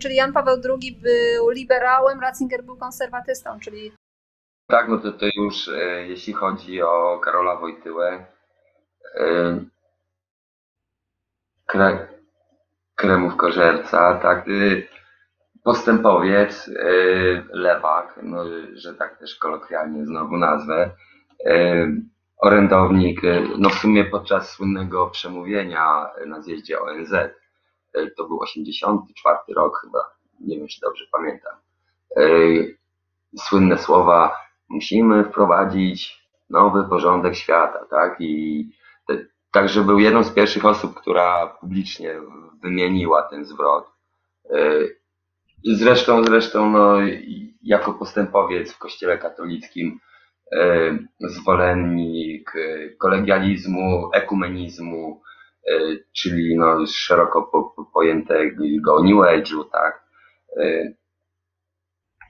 [0.00, 3.92] Czyli Jan Paweł II był liberałem, Ratzinger był konserwatystą, czyli
[4.68, 8.26] Tak, no to, to już e, jeśli chodzi o Karola Wojtyłę,
[9.14, 9.64] e,
[11.66, 12.14] kre,
[12.94, 14.52] Kremów Korzerca, tak, e,
[15.64, 16.92] postępowiec, e,
[17.52, 18.44] lewak, no,
[18.74, 20.90] że tak też kolokwialnie znowu nazwę,
[21.46, 21.86] e,
[22.36, 23.20] orędownik,
[23.58, 27.12] no w sumie podczas słynnego przemówienia na zjeździe ONZ,
[28.16, 29.98] to był 84 rok chyba,
[30.40, 31.52] nie wiem czy dobrze pamiętam,
[33.38, 34.36] słynne słowa,
[34.68, 38.16] musimy wprowadzić nowy porządek świata, tak?
[38.20, 38.68] I
[39.54, 42.14] także był jedną z pierwszych osób, która publicznie
[42.62, 43.86] wymieniła ten zwrot.
[45.64, 46.96] Zresztą, zresztą no,
[47.62, 50.00] jako postępowiec w kościele katolickim,
[50.52, 55.22] e, zwolennik e, kolegializmu, ekumenizmu,
[56.12, 60.04] czyli no, szeroko po, pojętego New Age'u, tak.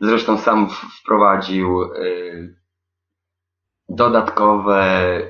[0.01, 0.69] Zresztą sam
[1.01, 1.81] wprowadził
[3.89, 5.21] dodatkowe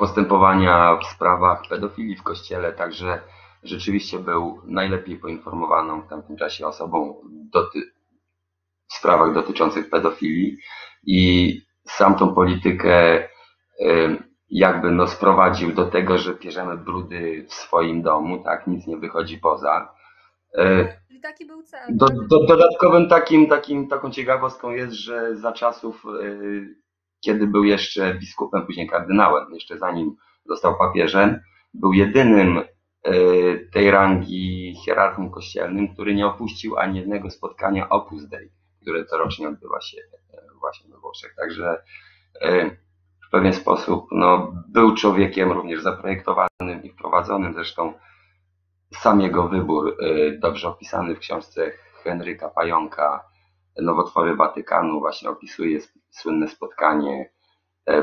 [0.00, 3.22] postępowania w sprawach pedofilii w kościele, także
[3.62, 7.80] rzeczywiście był najlepiej poinformowaną w tamtym czasie osobą doty
[8.88, 10.56] w sprawach dotyczących pedofilii
[11.06, 13.28] i sam tą politykę
[14.50, 19.38] jakby no sprowadził do tego, że bierzemy brudy w swoim domu, tak, nic nie wychodzi
[19.38, 19.94] poza.
[20.54, 21.80] E, Czyli taki był cel.
[21.90, 26.30] Do, do, dodatkowym takim, takim, taką ciekawostką jest, że za czasów, e,
[27.20, 30.16] kiedy był jeszcze biskupem, później kardynałem, jeszcze zanim
[30.46, 31.40] został papieżem,
[31.74, 32.62] był jedynym
[33.04, 33.12] E,
[33.72, 38.50] tej rangi hierarchą kościelnym, który nie opuścił ani jednego spotkania Opus Dei,
[38.82, 39.98] które corocznie odbywa się
[40.32, 41.34] e, właśnie we Włoszech.
[41.36, 41.82] Także
[42.40, 42.70] e,
[43.26, 47.54] w pewien sposób no, był człowiekiem również zaprojektowanym i wprowadzonym.
[47.54, 47.94] Zresztą
[48.94, 49.96] sam jego wybór,
[50.38, 51.72] dobrze opisany w książce
[52.04, 53.24] Henryka Pająka,
[53.78, 55.78] Nowotwory Watykanu, właśnie opisuje
[56.10, 57.30] słynne spotkanie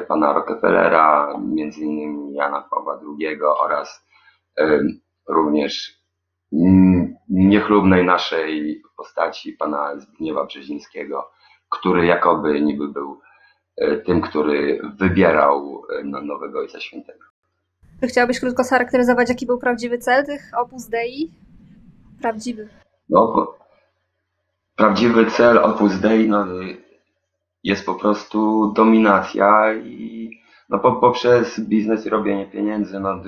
[0.07, 4.07] pana Rockefellera, między innymi Jana Pawła II oraz
[5.27, 5.97] również
[7.29, 11.29] niechlubnej naszej postaci pana Zbigniewa Brzezińskiego,
[11.69, 13.19] który jakoby niby był
[13.77, 17.25] e, tym, który wybierał e, nowego Ojca Świętego.
[18.03, 21.31] Chciałbyś krótko scharakteryzować, jaki był prawdziwy cel tych Opus Dei?
[22.21, 22.69] Prawdziwy.
[23.09, 23.53] No,
[24.77, 26.45] prawdziwy cel Opus Dei no,
[27.63, 30.29] jest po prostu dominacja i
[30.69, 33.23] no, poprzez biznes i robienie pieniędzy no,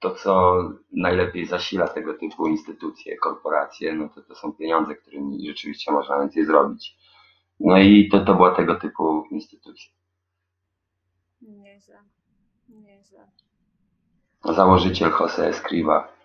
[0.00, 0.62] to, co
[0.92, 6.44] najlepiej zasila tego typu instytucje, korporacje, no to to są pieniądze, którymi rzeczywiście można więcej
[6.44, 6.96] zrobić.
[7.60, 9.90] No i to, to była tego typu instytucja.
[11.42, 11.98] Nieźle,
[12.68, 13.26] nieźle.
[14.44, 16.19] Założyciel Jose Escriva,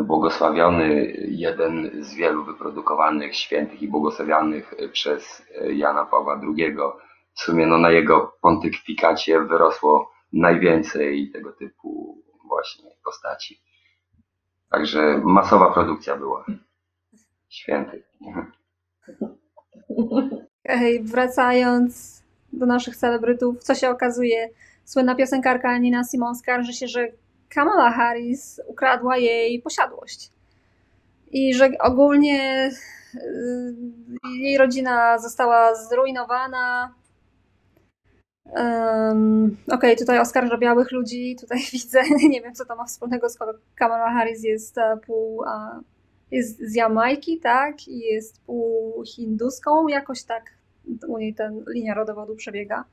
[0.00, 6.76] błogosławiony, jeden z wielu wyprodukowanych świętych i błogosławionych przez Jana Pawła II.
[7.34, 12.18] W sumie no, na jego pontyfikacie wyrosło najwięcej tego typu
[12.48, 13.60] właśnie postaci.
[14.70, 16.44] Także masowa produkcja była.
[17.48, 18.02] Święty.
[20.66, 22.22] Hej, wracając
[22.52, 24.48] do naszych celebrytów, co się okazuje?
[24.84, 27.08] Słynna piosenkarka Nina Simon skarży się, że
[27.54, 30.30] Kamala Harris ukradła jej posiadłość.
[31.30, 32.70] I że ogólnie
[33.14, 33.74] y,
[34.38, 36.94] jej rodzina została zrujnowana,
[38.44, 43.28] Um, Okej, okay, tutaj oskarża białych ludzi, tutaj widzę, nie wiem co to ma wspólnego,
[43.28, 45.42] skoro Kamala Harris jest e, pół,
[46.30, 50.44] jest z Jamajki, tak, i jest pół hinduską, jakoś tak
[51.08, 52.84] u niej ta linia rodowodu przebiega.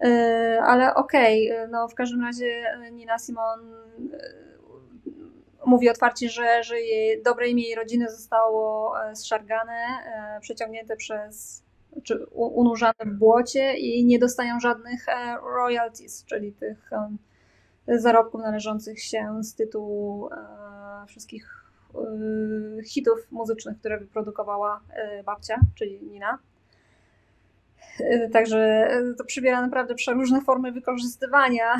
[0.00, 3.74] E, ale okej, okay, no w każdym razie Nina Simon
[4.12, 4.46] e,
[5.66, 9.86] mówi otwarcie, że, że jej dobre imię jej rodziny zostało zszargane,
[10.40, 11.66] przeciągnięte przez
[12.02, 16.90] czy unurzane w błocie i nie dostają żadnych e, royalties, czyli tych
[17.88, 24.80] zarobków należących się z tytułu e, wszystkich e, hitów muzycznych, które wyprodukowała
[25.24, 26.38] babcia, czyli Nina.
[28.32, 28.88] Także
[29.18, 31.74] to przybiera naprawdę przeróżne formy wykorzystywania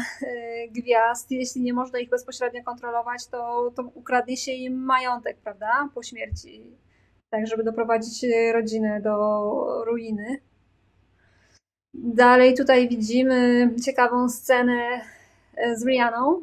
[0.71, 1.31] gwiazd.
[1.31, 5.89] Jeśli nie można ich bezpośrednio kontrolować, to, to ukradnie się im majątek, prawda?
[5.95, 6.77] Po śmierci
[7.31, 10.41] tak żeby doprowadzić e, rodzinę do ruiny.
[11.95, 15.01] Dalej tutaj widzimy ciekawą scenę
[15.57, 16.41] e, z Rianą.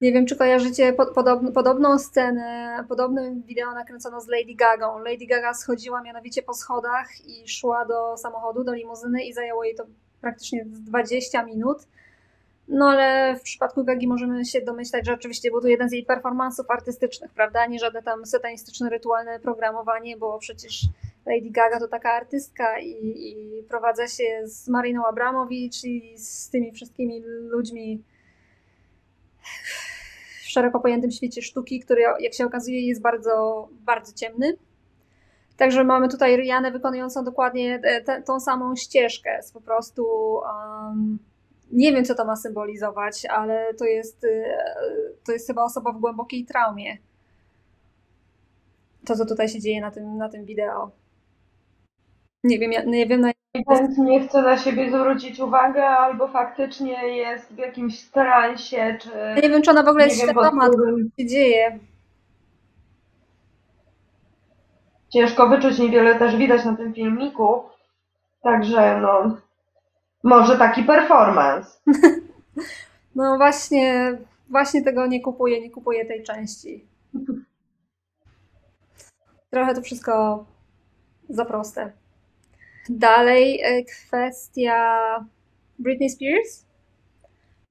[0.00, 4.98] Nie wiem, czy kojarzycie podobną, podobną scenę, podobne wideo nakręcono z Lady Gagą.
[4.98, 9.74] Lady Gaga schodziła mianowicie po schodach i szła do samochodu, do limuzyny i zajęło jej
[9.74, 9.86] to
[10.20, 11.78] praktycznie 20 minut.
[12.68, 16.04] No ale w przypadku Gagi możemy się domyślać, że oczywiście był to jeden z jej
[16.04, 17.66] performansów artystycznych, prawda?
[17.66, 20.82] Nie żadne tam satanistyczne, rytualne programowanie, bo przecież
[21.26, 26.72] Lady Gaga to taka artystka i, i prowadza się z Mariną Abramowicz i z tymi
[26.72, 28.02] wszystkimi ludźmi
[30.42, 34.56] w szeroko pojętym świecie sztuki, który jak się okazuje jest bardzo, bardzo ciemny.
[35.56, 39.40] Także mamy tutaj Rianę wykonującą dokładnie te, tą samą ścieżkę.
[39.54, 41.18] Po prostu um,
[41.72, 44.26] nie wiem, co to ma symbolizować, ale to jest,
[45.24, 46.98] to jest chyba osoba w głębokiej traumie.
[49.06, 50.90] To, co tutaj się dzieje na tym, na tym wideo.
[52.46, 57.08] Nie wiem, ja, nie wiem na Więc nie chce na siebie zwrócić uwagę, albo faktycznie
[57.08, 59.10] jest w jakimś transie, czy...
[59.42, 61.78] nie wiem, czy ona w ogóle jest świadoma, co wpływem- się dzieje.
[65.12, 67.62] Ciężko wyczuć, niewiele też widać na tym filmiku.
[68.42, 69.36] Także no,
[70.22, 71.70] może taki performance.
[73.14, 74.18] No właśnie,
[74.50, 76.84] właśnie tego nie kupuję, nie kupuję tej części.
[79.50, 80.44] Trochę to wszystko
[81.28, 81.92] za proste.
[82.90, 85.00] Dalej e, kwestia
[85.78, 86.66] Britney Spears.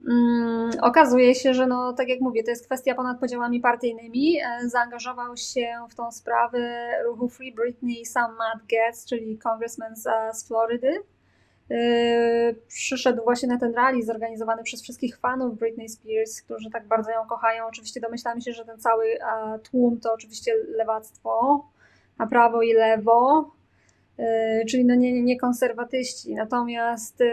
[0.10, 4.38] Mm, okazuje się, że no, tak jak mówię, to jest kwestia ponad podziałami partyjnymi.
[4.38, 10.08] E, Zaangażował się w tą sprawę ruchu Free Britney sam Matt Gaetz, czyli congressman z,
[10.34, 10.94] z Florydy.
[12.68, 17.28] Przyszedł właśnie na ten rally zorganizowany przez wszystkich fanów Britney Spears, którzy tak bardzo ją
[17.28, 17.66] kochają.
[17.68, 21.66] Oczywiście domyślamy się, że ten cały e, tłum to oczywiście lewactwo,
[22.20, 23.52] na prawo i lewo,
[24.70, 26.36] czyli no nie, nie konserwatyści.
[26.36, 27.28] Natomiast yy,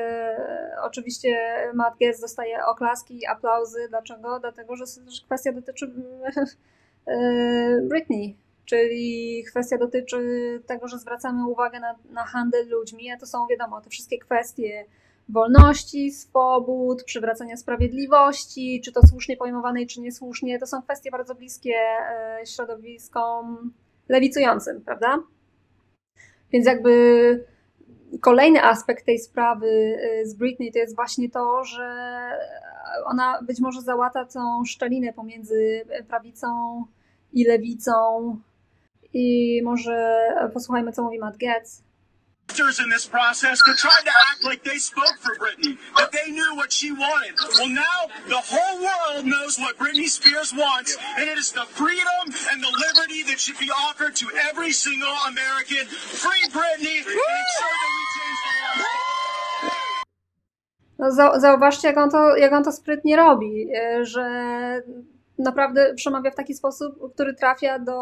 [0.82, 1.36] oczywiście
[1.74, 3.86] Matt Gaetz dostaje oklaski i aplauzy.
[3.88, 4.40] Dlaczego?
[4.40, 4.84] Dlatego, że,
[5.26, 5.92] kwestia dotyczy
[7.06, 8.36] yy, Britney.
[8.64, 10.18] Czyli kwestia dotyczy
[10.66, 14.84] tego, że zwracamy uwagę na, na handel ludźmi, a to są, wiadomo, te wszystkie kwestie
[15.28, 21.74] wolności, swobód, przywracania sprawiedliwości, czy to słusznie pojmowanej, czy niesłusznie, to są kwestie bardzo bliskie
[21.74, 23.72] e, środowiskom
[24.08, 25.18] lewicującym, prawda?
[26.52, 27.44] Więc jakby
[28.20, 32.12] kolejny aspekt tej sprawy e, z Britney to jest właśnie to, że
[33.04, 36.48] ona być może załata tą szczelinę pomiędzy prawicą
[37.32, 37.92] i lewicą.
[39.14, 41.82] I może posłuchajmy, co mówi Matt Getz.
[42.48, 46.30] Actors in this process that tried to act like they spoke for Britney, that they
[46.30, 47.34] knew what she wanted.
[47.58, 52.24] Well, now the whole world knows what Britney Spears wants, and it is the freedom
[52.50, 55.86] and the liberty that should be offered to every single American.
[55.86, 57.16] Free Britney and.
[60.98, 63.66] No, zau- zauważcie, jak on, to, jak on to sprytnie robi,
[64.02, 64.22] że
[65.38, 67.94] naprawdę przemawia w taki sposób, który trafia do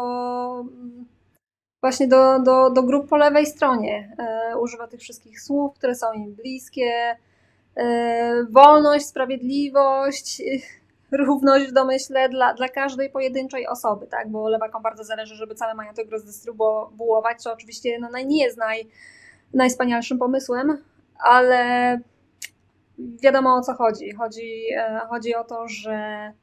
[1.81, 4.15] właśnie do, do, do grup po lewej stronie.
[4.19, 7.17] E, używa tych wszystkich słów, które są im bliskie.
[7.75, 10.41] E, wolność, sprawiedliwość,
[11.11, 14.29] równość w domyśle dla, dla każdej pojedynczej osoby, tak?
[14.29, 18.87] Bo lewakom bardzo zależy, żeby cały majątek rozdystrybuować, co oczywiście no, nie jest naj,
[19.53, 20.83] najwspanialszym pomysłem,
[21.19, 21.99] ale
[22.99, 24.11] wiadomo o co chodzi.
[24.11, 26.33] Chodzi, e, chodzi o to, że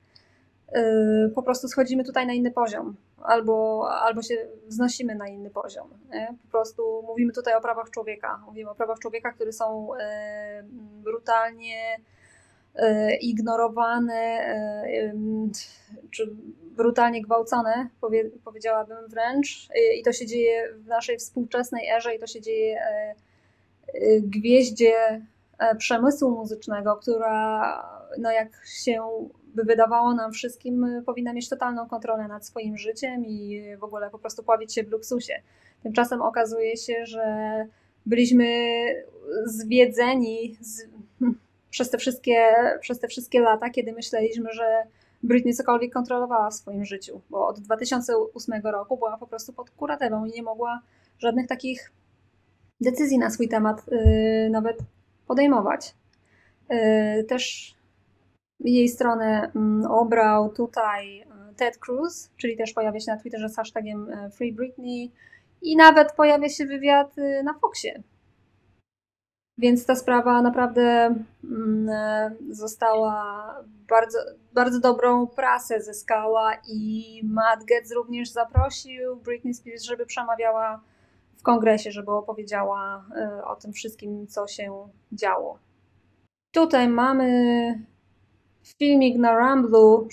[1.35, 5.89] po prostu schodzimy tutaj na inny poziom, albo, albo się wznosimy na inny poziom.
[6.11, 6.35] Nie?
[6.43, 8.41] Po prostu mówimy tutaj o prawach człowieka.
[8.47, 10.62] Mówimy o prawach człowieka, które są e,
[11.03, 11.97] brutalnie
[12.75, 14.41] e, ignorowane,
[16.11, 16.31] czy
[16.79, 19.69] brutalnie gwałcone, powie, powiedziałabym wręcz.
[19.99, 23.14] I to się dzieje w naszej współczesnej erze, i to się dzieje e,
[23.95, 25.23] e, gwieździe
[25.59, 31.88] e, przemysłu muzycznego, która, no jak się by wydawało nam wszystkim, y, powinna mieć totalną
[31.88, 35.34] kontrolę nad swoim życiem i w ogóle po prostu pławić się w luksusie.
[35.82, 37.24] Tymczasem okazuje się, że
[38.07, 38.46] byliśmy
[39.44, 40.82] zwiedzeni z,
[41.70, 44.82] przez, te wszystkie, przez te wszystkie lata, kiedy myśleliśmy, że
[45.22, 50.24] Britney cokolwiek kontrolowała w swoim życiu, bo od 2008 roku była po prostu pod kuratewą
[50.24, 50.80] i nie mogła
[51.18, 51.92] żadnych takich
[52.80, 54.78] decyzji na swój temat yy, nawet
[55.26, 55.94] podejmować.
[56.70, 57.74] Yy, też
[58.61, 63.56] jej stronę mm, obrał tutaj y, Ted Cruz, czyli też pojawia się na Twitterze z
[63.56, 65.12] hashtagiem y, Free Britney
[65.62, 68.02] i nawet pojawia się wywiad y, na Foxie.
[69.59, 73.54] Więc ta sprawa naprawdę mm, e, została
[73.88, 74.18] bardzo,
[74.52, 80.80] bardzo dobrą prasę zyskała i Matt Getz również zaprosił Britney Spears, żeby przemawiała
[81.36, 85.59] w kongresie, żeby opowiedziała e, o tym wszystkim, co się działo.
[86.54, 87.88] Tutaj mamy
[88.62, 90.09] filmik na Ramblu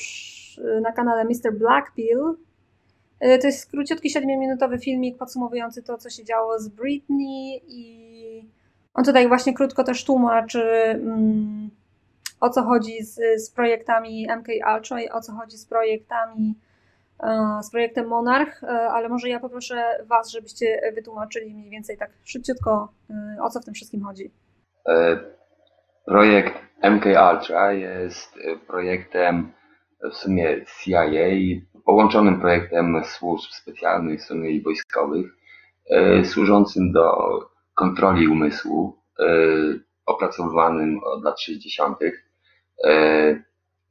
[0.81, 1.53] na kanale Mr.
[1.53, 2.35] Blackpill.
[3.19, 8.49] E, To jest króciutki 7-minutowy filmik podsumowujący to, co się działo z Britney i
[8.93, 11.69] on tutaj właśnie krótko też tłumaczy mm,
[12.39, 16.55] o co chodzi z, z projektami MK Ultra i o co chodzi z projektami
[17.23, 22.11] e, z projektem Monarch, e, ale może ja poproszę Was, żebyście wytłumaczyli mniej więcej tak
[22.23, 24.31] szybciutko e, o co w tym wszystkim chodzi.
[26.05, 26.53] Projekt
[26.83, 29.51] MK Ultra jest e, projektem
[30.11, 31.01] w sumie CIA,
[31.85, 35.25] połączonym projektem służb specjalnych w sumie i wojskowych.
[35.89, 37.15] e, służącym do
[37.75, 39.25] kontroli umysłu, e,
[40.05, 41.97] opracowywanym od lat 60.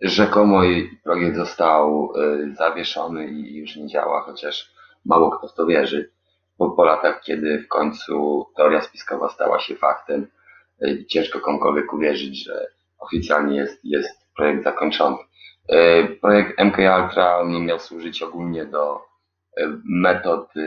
[0.00, 0.60] Rzekomo
[1.04, 2.12] projekt został
[2.52, 4.72] zawieszony i już nie działa, chociaż
[5.04, 6.12] mało kto w to wierzy.
[6.58, 10.26] Po, po latach, kiedy w końcu teoria spiskowa stała się faktem,
[11.08, 12.66] ciężko komukolwiek uwierzyć, że
[12.98, 15.16] oficjalnie jest, jest projekt zakończony.
[15.68, 19.00] E, projekt MK Ultra miał służyć ogólnie do
[19.56, 20.60] e, metod e,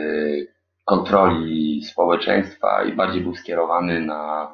[0.84, 4.52] kontroli społeczeństwa i bardziej był skierowany na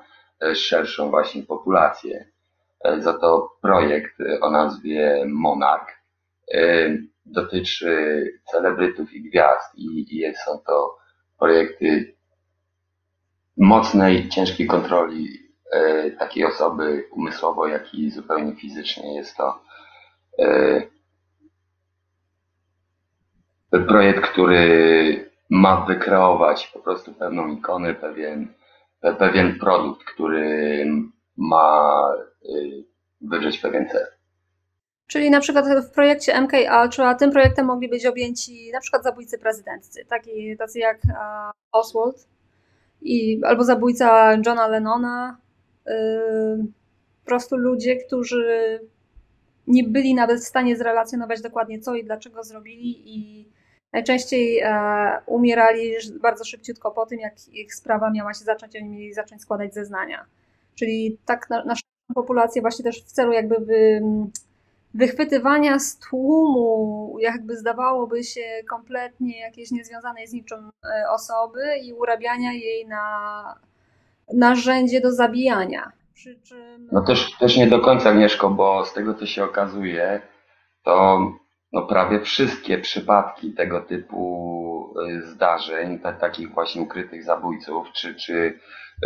[0.55, 2.31] szerszą właśnie populację.
[2.99, 6.03] Za to projekt o nazwie Monarch
[7.27, 10.97] dotyczy celebrytów i gwiazd i, i są to
[11.39, 12.17] projekty
[13.57, 15.44] mocnej, ciężkiej kontroli
[16.19, 19.15] takiej osoby umysłowo, jak i zupełnie fizycznie.
[19.15, 19.65] Jest to
[20.39, 20.83] E,
[23.89, 28.55] projekt, który ma wykreować po prostu pewną ikonę, pewien,
[29.19, 30.87] pewien produkt, który
[31.37, 32.01] ma
[32.45, 32.49] e,
[33.21, 34.07] wydrzeć pewien cel.
[35.07, 36.53] Czyli na przykład w projekcie MK
[36.83, 40.99] Ultra tym projektem mogli być objęci na przykład zabójcy prezydenccy, taki, tacy jak
[41.73, 42.29] Oswald
[43.03, 45.44] i, albo zabójca Johna Lennona.
[47.25, 48.81] Po prostu ludzie, którzy
[49.67, 53.49] nie byli nawet w stanie zrelacjonować dokładnie co i dlaczego zrobili i
[53.93, 54.73] najczęściej e,
[55.27, 59.75] umierali bardzo szybciutko po tym, jak ich sprawa miała się zacząć, oni mieli zacząć składać
[59.75, 60.27] zeznania.
[60.75, 61.83] Czyli tak na, naszą
[62.15, 64.03] populację właśnie też w celu jakby wy,
[64.95, 72.53] wychwytywania z tłumu, jakby zdawałoby się kompletnie jakieś niezwiązanej z niczym e, osoby i urabiania
[72.53, 73.55] jej na
[74.33, 75.93] narzędzie do zabijania.
[76.15, 76.89] Przy czym...
[76.93, 80.21] No też, też nie do końca, Agnieszko, bo z tego co się okazuje,
[80.83, 81.21] to
[81.73, 88.59] no prawie wszystkie przypadki tego typu y, zdarzeń, takich właśnie ukrytych zabójców, czy, czy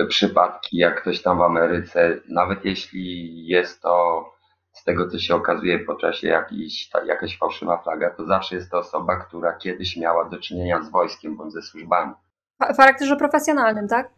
[0.09, 4.25] przypadki jak ktoś tam w Ameryce, nawet jeśli jest to
[4.73, 8.71] z tego co się okazuje po czasie jakiś, ta, jakaś fałszywa flaga, to zawsze jest
[8.71, 12.13] to osoba, która kiedyś miała do czynienia z wojskiem bądź ze służbami.
[12.61, 14.11] W charakterze profesjonalnym, tak?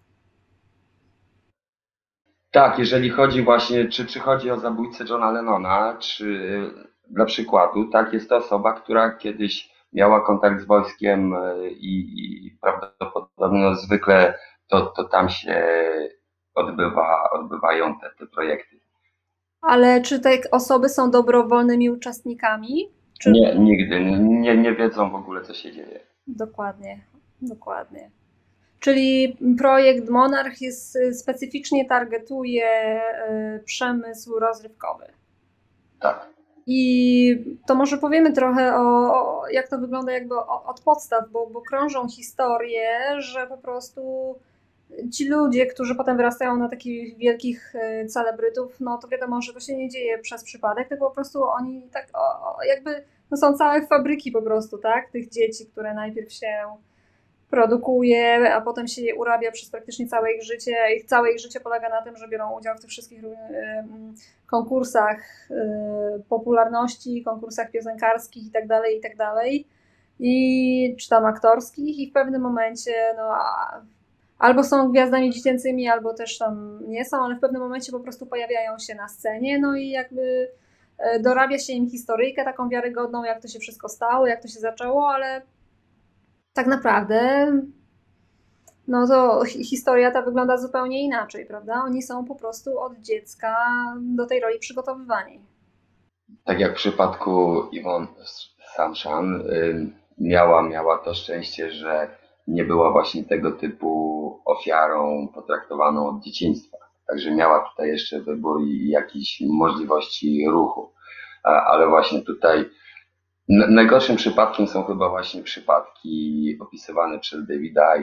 [2.51, 6.61] Tak, jeżeli chodzi właśnie, czy, czy chodzi o zabójcę Johna Lennona, czy
[7.11, 12.59] dla przykładu, tak, jest to osoba, która kiedyś miała kontakt z wojskiem e, i, i
[12.61, 14.38] prawdopodobnie no, zwykle
[14.68, 15.64] to, to tam się
[16.55, 18.80] odbywa, odbywają te, te projekty.
[19.61, 22.88] Ale czy te osoby są dobrowolnymi uczestnikami?
[23.20, 23.30] Czy...
[23.30, 24.01] Nie, nigdy.
[24.20, 26.01] Nie, nie wiedzą w ogóle, co się dzieje.
[26.26, 27.01] Dokładnie,
[27.42, 28.11] dokładnie.
[28.81, 33.01] Czyli projekt Monarch jest, y, specyficznie targetuje
[33.57, 35.05] y, przemysł rozrywkowy.
[36.01, 36.26] Tak.
[36.66, 40.35] I to może powiemy trochę o, o jak to wygląda jakby
[40.66, 44.35] od podstaw, bo, bo krążą historie, że po prostu
[45.12, 49.61] ci ludzie, którzy potem wyrastają na takich wielkich y, celebrytów, no to wiadomo, że to
[49.61, 53.87] się nie dzieje przez przypadek, tylko po prostu oni tak o, jakby no są całe
[53.87, 56.47] fabryki po prostu, tak, tych dzieci, które najpierw się
[57.51, 60.76] produkuje, a potem się je urabia przez praktycznie całe ich życie.
[60.96, 63.22] Ich całe ich życie polega na tym, że biorą udział w tych wszystkich
[64.46, 69.16] konkursach y, popularności, konkursach piosenkarskich itd., tak itd.
[69.16, 69.46] Tak
[70.20, 73.34] I czy tam aktorskich i w pewnym momencie no,
[74.38, 78.26] albo są gwiazdami dziecięcymi, albo też tam nie są, ale w pewnym momencie po prostu
[78.26, 80.48] pojawiają się na scenie, no i jakby
[80.98, 84.61] e, dorabia się im historyjkę taką wiarygodną, jak to się wszystko stało, jak to się
[84.61, 85.42] zaczęło, ale
[86.53, 87.53] tak naprawdę
[88.88, 91.82] no to historia ta wygląda zupełnie inaczej, prawda?
[91.84, 93.57] Oni są po prostu od dziecka
[94.01, 95.40] do tej roli przygotowywani.
[96.44, 98.07] Tak jak w przypadku Yvonne
[98.76, 99.42] Samshan
[100.18, 102.09] miała, miała to szczęście, że
[102.48, 106.76] nie była właśnie tego typu ofiarą potraktowaną od dzieciństwa.
[107.09, 110.92] Także miała tutaj jeszcze wybór i jakieś możliwości ruchu.
[111.42, 112.70] Ale właśnie tutaj
[113.51, 117.94] Najgorszym przypadkiem są chyba właśnie przypadki opisywane przez Davida.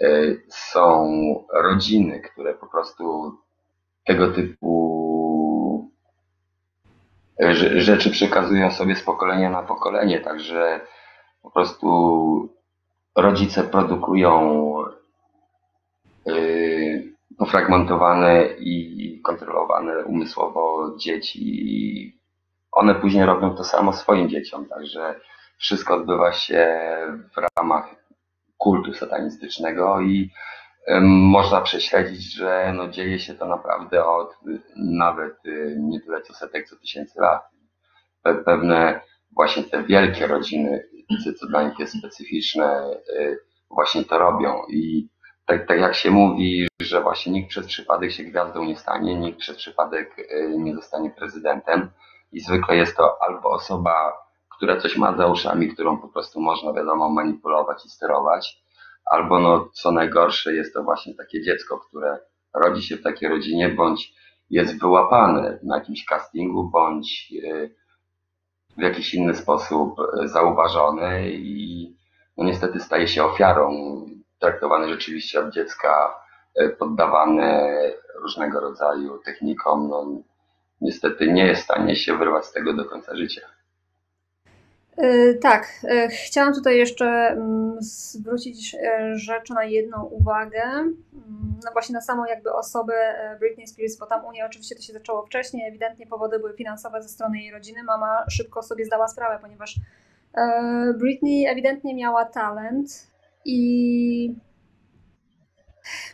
[0.00, 0.08] E,
[0.48, 1.08] są
[1.52, 3.32] rodziny, które po prostu
[4.04, 5.90] tego typu
[7.42, 10.80] e, rzeczy przekazują sobie z pokolenia na pokolenie, także
[11.42, 11.88] po prostu
[13.16, 14.72] rodzice produkują
[16.26, 16.32] e,
[17.38, 22.20] pofragmentowane i kontrolowane umysłowo dzieci
[22.76, 25.20] one później robią to samo swoim dzieciom, także
[25.58, 26.78] wszystko odbywa się
[27.34, 27.94] w ramach
[28.58, 30.30] kultu satanistycznego i
[31.10, 34.34] można prześledzić, że no dzieje się to naprawdę od
[34.76, 37.42] nawet y, nie tyle co setek, co tysięcy lat.
[38.44, 39.00] Pewne
[39.30, 40.88] właśnie te wielkie rodziny,
[41.40, 43.38] co dla nich jest specyficzne, y,
[43.70, 44.62] właśnie to robią.
[44.70, 45.08] I
[45.46, 49.38] tak, tak jak się mówi, że właśnie nikt przez przypadek się gwiazdą nie stanie, nikt
[49.38, 51.90] przez przypadek y, nie zostanie prezydentem.
[52.32, 54.12] I zwykle jest to albo osoba,
[54.56, 58.62] która coś ma za uszami, którą po prostu można, wiadomo, manipulować i sterować,
[59.06, 62.18] albo no, co najgorsze, jest to właśnie takie dziecko, które
[62.54, 64.14] rodzi się w takiej rodzinie, bądź
[64.50, 67.74] jest wyłapane na jakimś castingu, bądź y,
[68.76, 71.96] w jakiś inny sposób y, zauważony i
[72.36, 73.70] no niestety staje się ofiarą,
[74.38, 76.14] traktowany rzeczywiście od dziecka,
[76.60, 77.70] y, poddawany
[78.22, 80.06] różnego rodzaju technikom, no
[80.80, 83.40] niestety nie jest w stanie się wyrwać z tego do końca życia.
[84.98, 90.96] Yy, Tak, yy, chciałam tutaj jeszcze mm, zwrócić yy, rzecz na jedną uwagę, mm,
[91.64, 94.82] no właśnie na samą jakby osobę e, Britney Spears, bo tam u niej oczywiście to
[94.82, 99.08] się zaczęło wcześniej, ewidentnie powody były finansowe ze strony jej rodziny, mama szybko sobie zdała
[99.08, 99.80] sprawę, ponieważ
[100.34, 103.10] e, Britney ewidentnie miała talent
[103.44, 104.34] i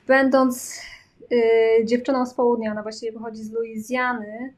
[0.07, 0.81] będąc
[1.85, 4.55] dziewczyną z południa, ona właściwie pochodzi z Luizjany,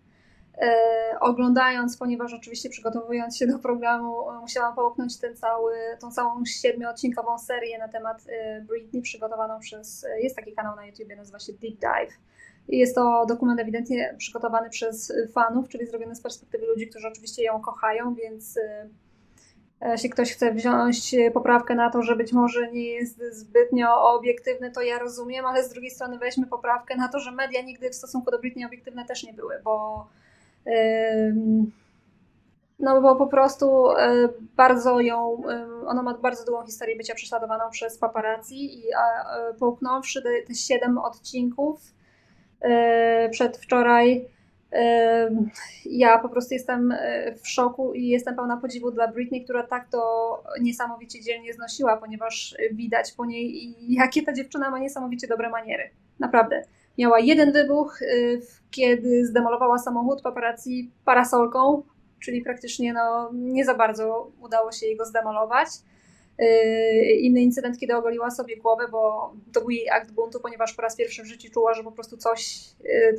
[0.58, 6.44] e, oglądając, ponieważ oczywiście przygotowując się do programu, e, musiałam połknąć ten cały, tą całą
[6.44, 8.24] siedmioodcinkową serię na temat
[8.68, 12.12] Britney, przygotowaną przez, jest taki kanał na YouTubie, nazywa się Deep Dive.
[12.68, 17.60] Jest to dokument ewidentnie przygotowany przez fanów, czyli zrobiony z perspektywy ludzi, którzy oczywiście ją
[17.60, 18.58] kochają, więc
[19.84, 24.82] jeśli ktoś chce wziąć poprawkę na to, że być może nie jest zbytnio obiektywny, to
[24.82, 28.30] ja rozumiem, ale z drugiej strony weźmy poprawkę na to, że media nigdy w stosunku
[28.30, 30.06] do Britney obiektywne też nie były, bo
[32.78, 33.94] no bo po prostu y,
[34.56, 35.42] bardzo ją,
[35.86, 38.82] ona ma bardzo długą historię bycia prześladowaną przez paparazzi i
[39.58, 41.80] połknąwszy te, siedem odcinków
[43.30, 44.28] przedwczoraj
[45.84, 49.88] Ja po prostu jestem y, w szoku i jestem pełna podziwu dla Britney, która tak
[49.88, 55.90] to niesamowicie dzielnie znosiła, ponieważ widać po niej, jakie ta dziewczyna ma niesamowicie dobre maniery.
[56.20, 56.62] Naprawdę.
[56.98, 57.98] Miała jeden wybuch,
[58.48, 61.82] w- kiedy zdemolowała samochód paparazzi parasolką,
[62.20, 65.68] czyli praktycznie no, nie za bardzo udało się jej go zdemolować.
[66.38, 66.46] Yy,
[67.12, 70.96] Inny incydent, kiedy ogoliła sobie głowę, bo to był jej akt buntu, ponieważ po raz
[70.96, 73.14] pierwszy w życiu czuła, że po prostu coś, yy,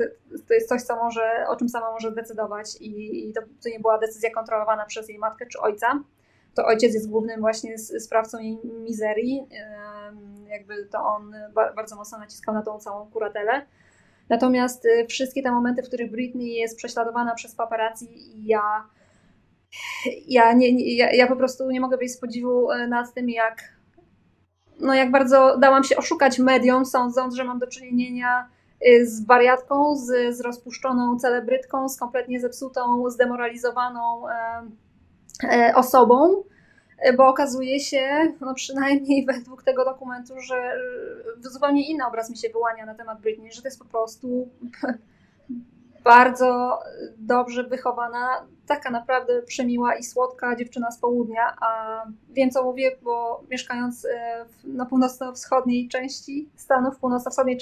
[0.48, 3.80] to- jest coś, co może, o czym sama może zdecydować i, i to, to nie
[3.80, 6.04] była decyzja kontrolowana przez jej matkę czy ojca.
[6.56, 9.48] To ojciec jest głównym właśnie sprawcą jej mizerii,
[10.10, 13.66] Ym, jakby to on ba- bardzo mocno naciskał na tą całą kuratelę.
[14.30, 18.08] Natomiast y, wszystkie te momenty, w których Britney jest prześladowana przez paparazzi,
[18.48, 18.62] ja
[20.28, 23.30] ja, nie, nie, ja, ja po prostu nie mogę wyjść z podziwu e, nad tym,
[23.30, 23.58] jak,
[24.80, 28.50] no jak bardzo dałam się oszukać mediom, sądząc, że mam do czynienia
[28.88, 34.34] y, z wariatką, z, z rozpuszczoną celebrytką, z kompletnie zepsutą, zdemoralizowaną e,
[35.44, 36.44] e, osobą,
[37.00, 42.38] e, bo okazuje się, no przynajmniej według tego dokumentu, że e, zupełnie inny obraz mi
[42.38, 44.50] się wyłania na temat Britney, że to jest po prostu
[46.06, 46.80] bardzo
[47.18, 53.44] dobrze wychowana, taka naprawdę przemiła i słodka dziewczyna z południa, a wiem co mówię, bo
[53.52, 57.58] mieszkając e, na północno-wschodniej części Stanów, północno-wschodniej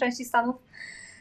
[0.00, 0.56] części Stanów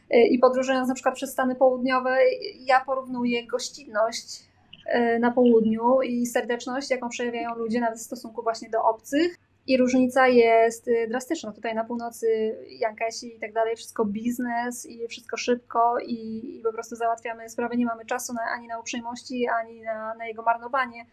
[0.09, 2.17] e, i podróżując na przykład przez Stany Południowe,
[2.59, 4.43] ja porównuję gościnność
[4.85, 9.37] e, na południu i serdeczność, jaką przejawiają ludzie nawet w stosunku właśnie do obcych.
[9.67, 11.51] I różnica jest y, drastyczna.
[11.51, 16.73] Tutaj na północy Jankesi i tak dalej, wszystko biznes i wszystko szybko i, i po
[16.73, 17.77] prostu załatwiamy sprawy.
[17.77, 21.05] Nie mamy czasu na, ani na uprzejmości, ani na, na jego marnowanie.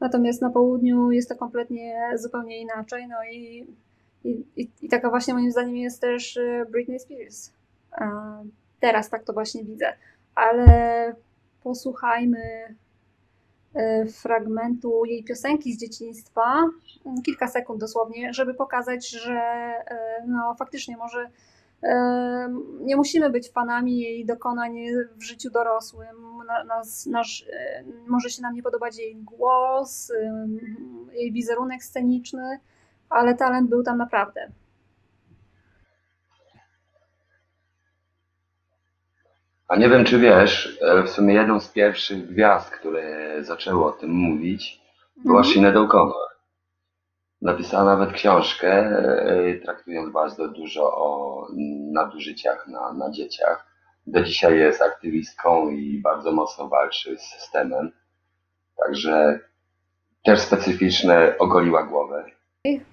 [0.00, 3.08] Natomiast na południu jest to kompletnie zupełnie inaczej.
[3.08, 3.66] No i,
[4.24, 7.52] i, i, taka właśnie moim zdaniem jest też y, Britney Spears.
[8.80, 9.92] Teraz tak to właśnie widzę.
[10.34, 11.14] Ale
[11.62, 12.74] posłuchajmy
[14.12, 16.64] fragmentu jej piosenki z dzieciństwa,
[17.06, 21.30] mm, kilka sekund dosłownie, żeby pokazać, że e, no, faktycznie może
[21.82, 22.48] e,
[22.80, 24.74] nie musimy być fanami jej dokonań
[25.16, 26.16] w życiu dorosłym.
[26.46, 27.46] Na- Nas, nasz,
[28.06, 30.12] może się nam nie podobać jej głos,
[31.12, 32.58] jej wizerunek sceniczny,
[33.10, 34.48] ale talent był tam naprawdę.
[39.68, 44.10] A nie wiem, czy wiesz, w sumie jedną z pierwszych gwiazd, które zaczęły o tym
[44.10, 44.80] mówić,
[45.24, 45.54] była Mhm.
[45.54, 46.26] Sinead O'Connor.
[47.42, 51.46] Napisała nawet książkę, e, traktując bardzo dużo o
[51.92, 53.66] nadużyciach na, na dzieciach.
[54.06, 57.92] Do dzisiaj jest aktywistką i bardzo mocno walczy z systemem.
[58.84, 59.40] Także
[60.24, 62.24] też specyficzne ogoliła głowę.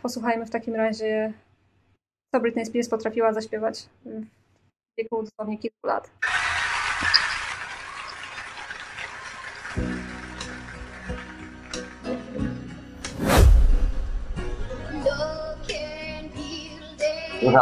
[0.02, 1.34] Posłuchajmy w takim razie,
[2.32, 6.12] co Britney Spears potrafiła zaśpiewać w wieku dosłownie kilku lat.
[17.44, 17.58] 不是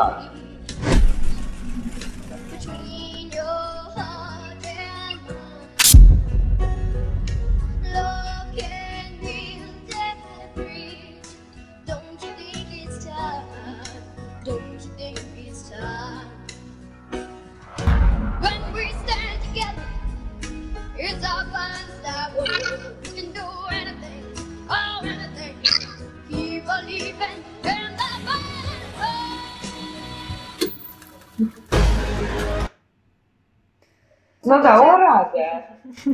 [34.52, 35.64] No dało radę.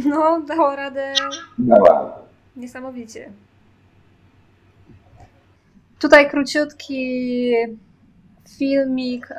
[0.06, 1.14] No, dało radę
[1.58, 2.06] Dawaj.
[2.56, 3.30] Niesamowicie.
[6.00, 7.54] Tutaj króciutki
[8.58, 9.36] filmik e,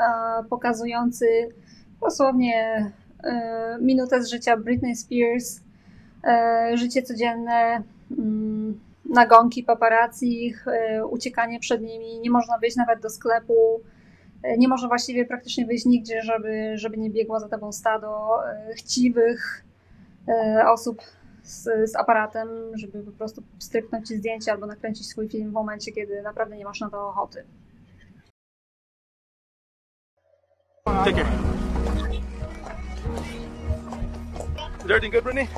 [0.50, 1.26] pokazujący
[2.00, 2.90] dosłownie
[3.24, 5.60] e, minutę z życia Britney Spears,
[6.24, 7.82] e, życie codzienne,
[8.18, 8.80] mm,
[9.14, 13.80] nagonki paparazzi, e, uciekanie przed nimi, nie można wyjść nawet do sklepu,
[14.58, 19.64] nie można właściwie praktycznie wyjść nigdzie, żeby, żeby nie biegło za tobą stado e, chciwych
[20.28, 21.02] e, osób
[21.42, 25.92] z, z aparatem, żeby po prostu stryknąć ci zdjęcie albo nakręcić swój film w momencie,
[25.92, 27.44] kiedy naprawdę nie masz na to ochoty.
[30.84, 31.26] Take care.
[34.78, 35.48] Is everything good, Brittany?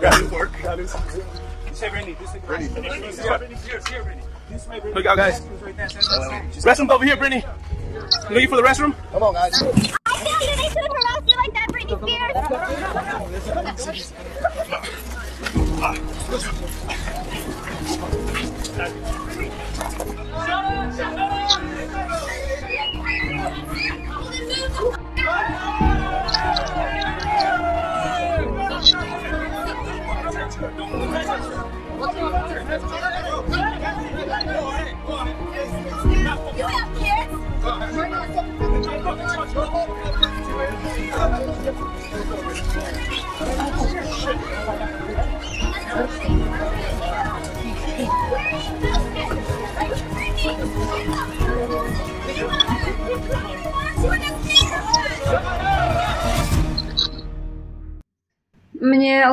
[0.00, 0.50] Got his work.
[0.62, 1.47] Got his.
[1.78, 2.68] Say, Brittany, this is Brittany.
[4.92, 5.40] Look out, guys.
[5.42, 7.44] Restroom's over here, Brittany.
[7.94, 8.96] You looking for the restroom?
[9.14, 12.34] I feel like they should have harassed you like that, Britney Spears.
[21.70, 21.77] You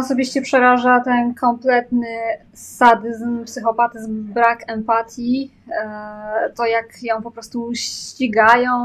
[0.05, 2.17] osobiście przeraża ten kompletny
[2.53, 5.51] sadyzm, psychopatyzm, brak empatii.
[5.71, 8.75] e, To jak ją po prostu ścigają,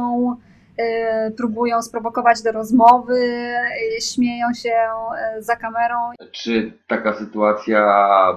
[0.79, 3.21] e, próbują sprowokować do rozmowy,
[3.97, 4.73] e, śmieją się
[5.39, 5.97] za kamerą.
[6.33, 7.83] Czy taka sytuacja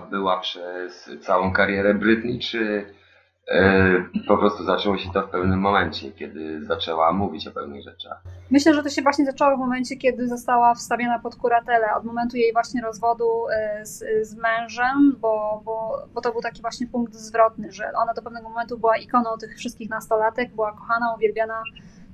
[0.09, 2.85] była przez całą karierę Britney, czy
[4.27, 8.23] po prostu zaczęło się to w pewnym momencie, kiedy zaczęła mówić o pewnych rzeczach?
[8.51, 12.37] Myślę, że to się właśnie zaczęło w momencie, kiedy została wstawiona pod kuratelę, od momentu
[12.37, 17.13] jej właśnie rozwodu e, z, z mężem, bo, bo, bo to był taki właśnie punkt
[17.13, 21.63] zwrotny, że ona do pewnego momentu była ikoną tych wszystkich nastolatek, była kochana, uwielbiana,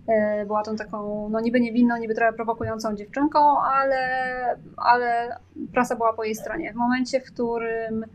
[0.08, 4.00] e, była tą taką, no niby niewinną, niby trochę prowokującą dziewczynką, ale,
[4.78, 5.38] ale
[5.74, 6.74] prasa była po jej stronie.
[6.74, 8.08] W momencie, w którym e,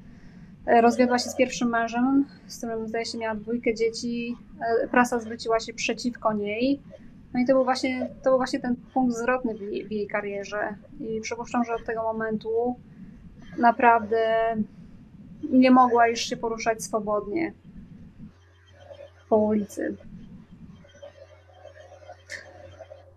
[0.66, 4.36] rozwiodła się z pierwszym mężem, z którym zdaje się miała dwójkę dzieci,
[4.84, 6.80] e, prasa zwróciła się przeciwko niej.
[7.34, 10.06] No i to był właśnie, to był właśnie ten punkt zwrotny w jej, w jej
[10.06, 10.74] karierze.
[11.00, 12.76] I przypuszczam, że od tego momentu
[13.58, 14.36] naprawdę
[15.50, 17.52] nie mogła już się poruszać swobodnie
[19.28, 19.96] po ulicy.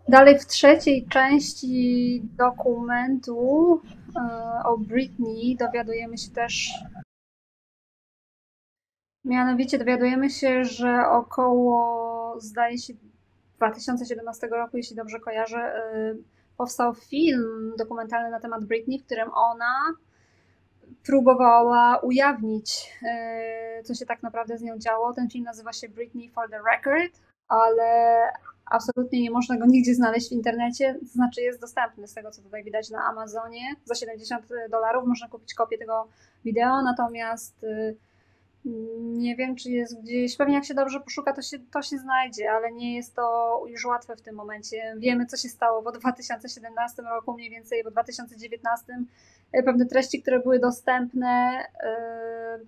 [0.09, 3.81] Dalej w trzeciej części dokumentu
[4.15, 6.73] e, o Britney dowiadujemy się też
[9.28, 12.93] Mianowicie dowiadujemy się, że około, zdaje się,
[13.57, 16.23] 2017 roku, jeśli dobrze kojarzę, y,
[16.57, 19.93] powstał film dokumentalny na temat Britney, w którym ona
[21.05, 22.93] próbowała ujawnić,
[23.80, 25.13] y, co się tak naprawdę z nią działo.
[25.13, 28.21] Ten film nazywa się Britney for the Record, ale
[28.65, 30.95] absolutnie nie można go nigdzie znaleźć w internecie.
[30.99, 33.75] To znaczy jest dostępny z tego, co tutaj widać na Amazonie.
[33.86, 36.07] Za 70 dolarów można kupić kopię tego
[36.45, 37.95] wideo, natomiast y,
[39.28, 40.38] nie wiem, czy jest gdzieś.
[40.38, 43.86] Pewnie jak się dobrze poszuka, to się, to się znajdzie, ale nie jest to już
[43.86, 44.95] łatwe w tym momencie.
[44.97, 48.86] Wiemy, co się stało w 2017 roku, mniej więcej w 2019.
[49.65, 51.63] Pewne treści, które były dostępne.
[52.59, 52.65] Yy,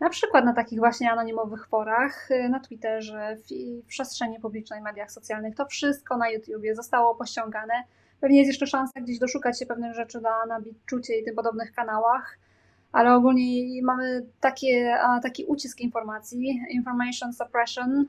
[0.00, 5.54] na przykład na takich właśnie anonimowych forach, yy, na Twitterze, w, przestrzeni publicznej, mediach socjalnych,
[5.54, 7.74] to wszystko na YouTubie zostało pościągane.
[8.20, 11.72] Pewnie jest jeszcze szansa gdzieś doszukać się pewnych rzeczy na, na Biczucie i tym podobnych
[11.72, 12.38] kanałach
[12.96, 18.06] ale ogólnie mamy takie, taki ucisk informacji, information suppression,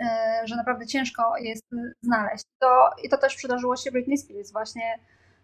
[0.00, 1.64] e, że naprawdę ciężko jest
[2.02, 2.44] znaleźć.
[2.58, 4.52] To, I to też przydarzyło się Britney Spears.
[4.52, 4.98] Właśnie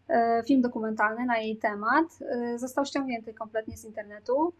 [0.08, 4.52] e, film dokumentalny na jej temat e, został ściągnięty kompletnie z internetu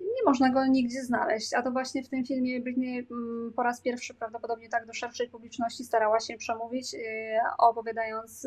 [0.00, 1.54] nie można go nigdzie znaleźć.
[1.54, 5.28] A to właśnie w tym filmie Britney mm, po raz pierwszy prawdopodobnie tak do szerszej
[5.28, 6.96] publiczności starała się przemówić,
[7.58, 8.46] opowiadając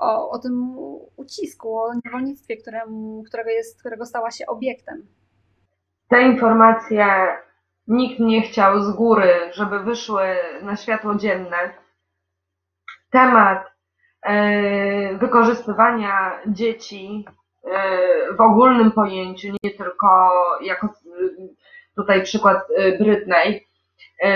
[0.00, 0.78] o, o tym
[1.16, 5.06] ucisku, o niewolnictwie, któremu, którego, jest, którego stała się obiektem.
[6.08, 7.06] Te informacje
[7.88, 11.74] nikt nie chciał z góry, żeby wyszły na światło dzienne.
[13.10, 13.66] Temat
[14.22, 17.24] e, wykorzystywania dzieci
[17.64, 20.30] e, w ogólnym pojęciu, nie tylko
[20.62, 20.88] jako
[21.96, 23.66] tutaj przykład e, Britney.
[24.22, 24.30] E,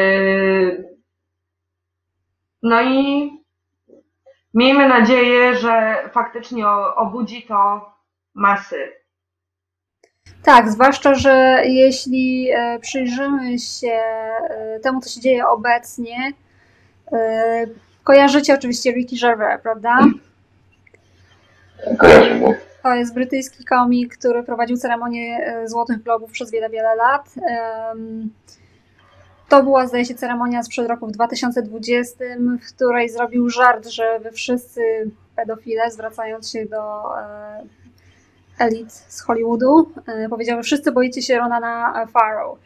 [2.62, 3.30] no i
[4.54, 7.92] miejmy nadzieję, że faktycznie obudzi to
[8.34, 8.92] masy.
[10.42, 13.92] Tak, zwłaszcza, że jeśli e, przyjrzymy się
[14.50, 16.32] e, temu, co się dzieje obecnie,
[17.12, 17.66] e,
[18.04, 19.98] kojarzycie oczywiście Ricky Gervais, prawda?
[21.98, 22.40] Kojarzę.
[22.82, 27.34] To jest brytyjski komik, który prowadził ceremonię Złotych Globów przez wiele, wiele lat.
[29.54, 32.24] To była, zdaje się, ceremonia sprzed roku w 2020,
[32.62, 37.62] w której zrobił żart, że wy wszyscy pedofile, zwracając się do e,
[38.58, 42.58] elit z Hollywoodu, e, powiedział, że wszyscy boicie się Ronana Farrow.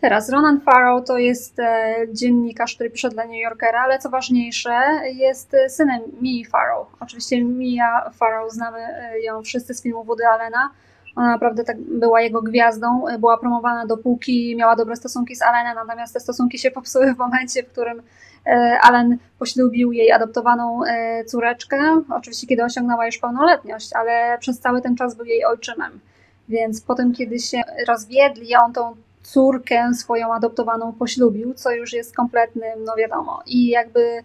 [0.00, 4.80] Teraz Ronan Farrow to jest e, dziennikarz, który pisze dla New Yorkera, ale co ważniejsze,
[5.12, 6.88] jest synem Mii Farrow.
[7.00, 8.78] Oczywiście Mia Farrow, znamy
[9.22, 10.70] ją wszyscy z filmu Woody Allena.
[11.16, 15.74] Ona naprawdę tak była jego gwiazdą, e, była promowana dopóki miała dobre stosunki z Allenem,
[15.74, 18.02] natomiast te stosunki się popsuły w momencie, w którym
[18.46, 21.78] e, Allen poślubił jej adoptowaną e, córeczkę,
[22.10, 26.00] oczywiście kiedy osiągnęła już pełnoletność, ale przez cały ten czas był jej ojczymem.
[26.48, 32.84] Więc potem, kiedy się rozwiedli, on tą córkę swoją adoptowaną poślubił, co już jest kompletnym,
[32.84, 33.42] no wiadomo.
[33.46, 34.22] I jakby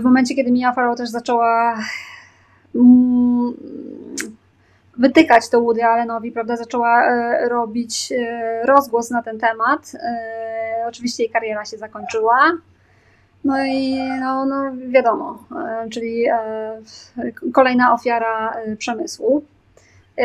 [0.00, 1.78] w momencie, kiedy Mia Farrow też zaczęła
[2.74, 3.54] mm,
[4.98, 9.92] wytykać to Woody Allenowi, prawda, zaczęła e, robić e, rozgłos na ten temat.
[9.94, 12.52] E, Oczywiście jej kariera się zakończyła.
[13.44, 15.44] No i no, no wiadomo,
[15.90, 16.26] czyli
[17.52, 19.44] kolejna ofiara przemysłu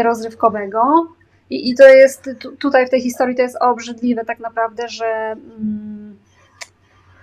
[0.03, 1.07] rozrywkowego.
[1.49, 5.05] I, I to jest tu, tutaj w tej historii to jest obrzydliwe tak naprawdę, że
[5.31, 6.17] mm,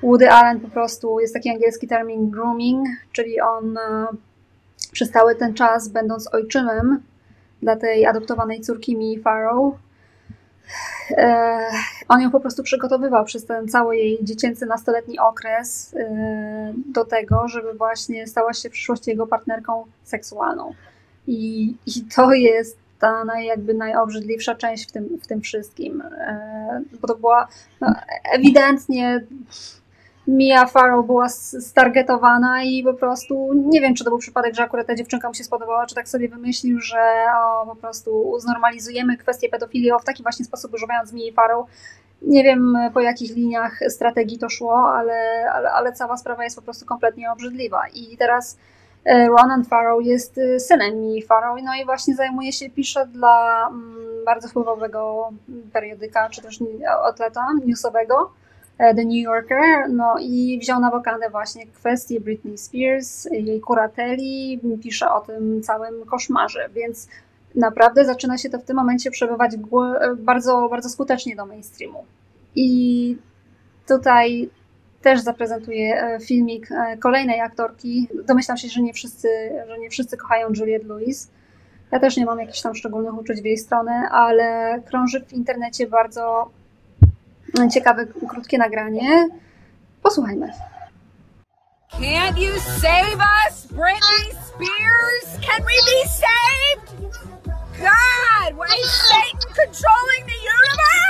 [0.03, 3.79] Woody Allen po prostu jest taki angielski termin grooming, czyli on
[4.93, 7.03] przez cały ten czas, będąc ojczymem
[7.63, 9.75] dla tej adoptowanej córki Mii Farrow,
[12.09, 17.49] on ją po prostu przygotowywał przez ten cały jej dziecięcy nastoletni okres e, do tego,
[17.49, 20.75] żeby właśnie stała się w przyszłości jego partnerką seksualną.
[21.27, 26.03] I, i to jest ta naj, jakby najobrzydliwsza część w tym, w tym wszystkim.
[26.03, 27.49] E, bo to była
[27.81, 27.95] no,
[28.33, 29.27] ewidentnie
[30.29, 34.87] Mia Farrow była stargetowana i po prostu nie wiem, czy to był przypadek, że akurat
[34.87, 39.49] ta dziewczynka mu się spodobała, czy tak sobie wymyślił, że o, po prostu znormalizujemy kwestię
[39.49, 41.67] pedofilii o, w taki właśnie sposób używając Mii Farrow.
[42.23, 46.63] Nie wiem po jakich liniach strategii to szło, ale, ale, ale cała sprawa jest po
[46.63, 47.83] prostu kompletnie obrzydliwa.
[47.95, 48.59] I teraz
[49.05, 53.69] e, Ronan Farrow jest e, synem Mii Farrow, no i właśnie zajmuje się, pisze dla
[53.69, 55.31] mm, bardzo wpływowego
[55.73, 56.59] periodyka, czy też
[57.05, 58.31] outleta newsowego,
[58.79, 65.11] The New Yorker, no i wziął na wokandę właśnie kwestię Britney Spears, jej kurateli, pisze
[65.11, 67.09] o tym całym koszmarze, więc
[67.55, 72.05] naprawdę zaczyna się to w tym momencie przebywać głę- bardzo, bardzo skutecznie do mainstreamu.
[72.55, 73.17] I
[73.89, 74.51] tutaj
[75.03, 78.09] też zaprezentuję e, filmik e, kolejnej aktorki.
[78.25, 79.29] Domyślam się, że nie wszyscy,
[79.69, 81.31] że nie wszyscy kochają Juliette Lewis.
[81.93, 85.87] Ja też nie mam jakichś tam szczególnych uczuć w jej stronę, ale krąży w internecie
[85.87, 86.51] bardzo
[87.71, 89.29] ciekawe, krótkie nagranie.
[90.03, 90.53] Posłuchajmy.
[91.93, 95.47] Can't you save us, Britney Spears?
[95.47, 96.89] Can we be saved?
[97.79, 101.09] God, why is Satan controlling the universe?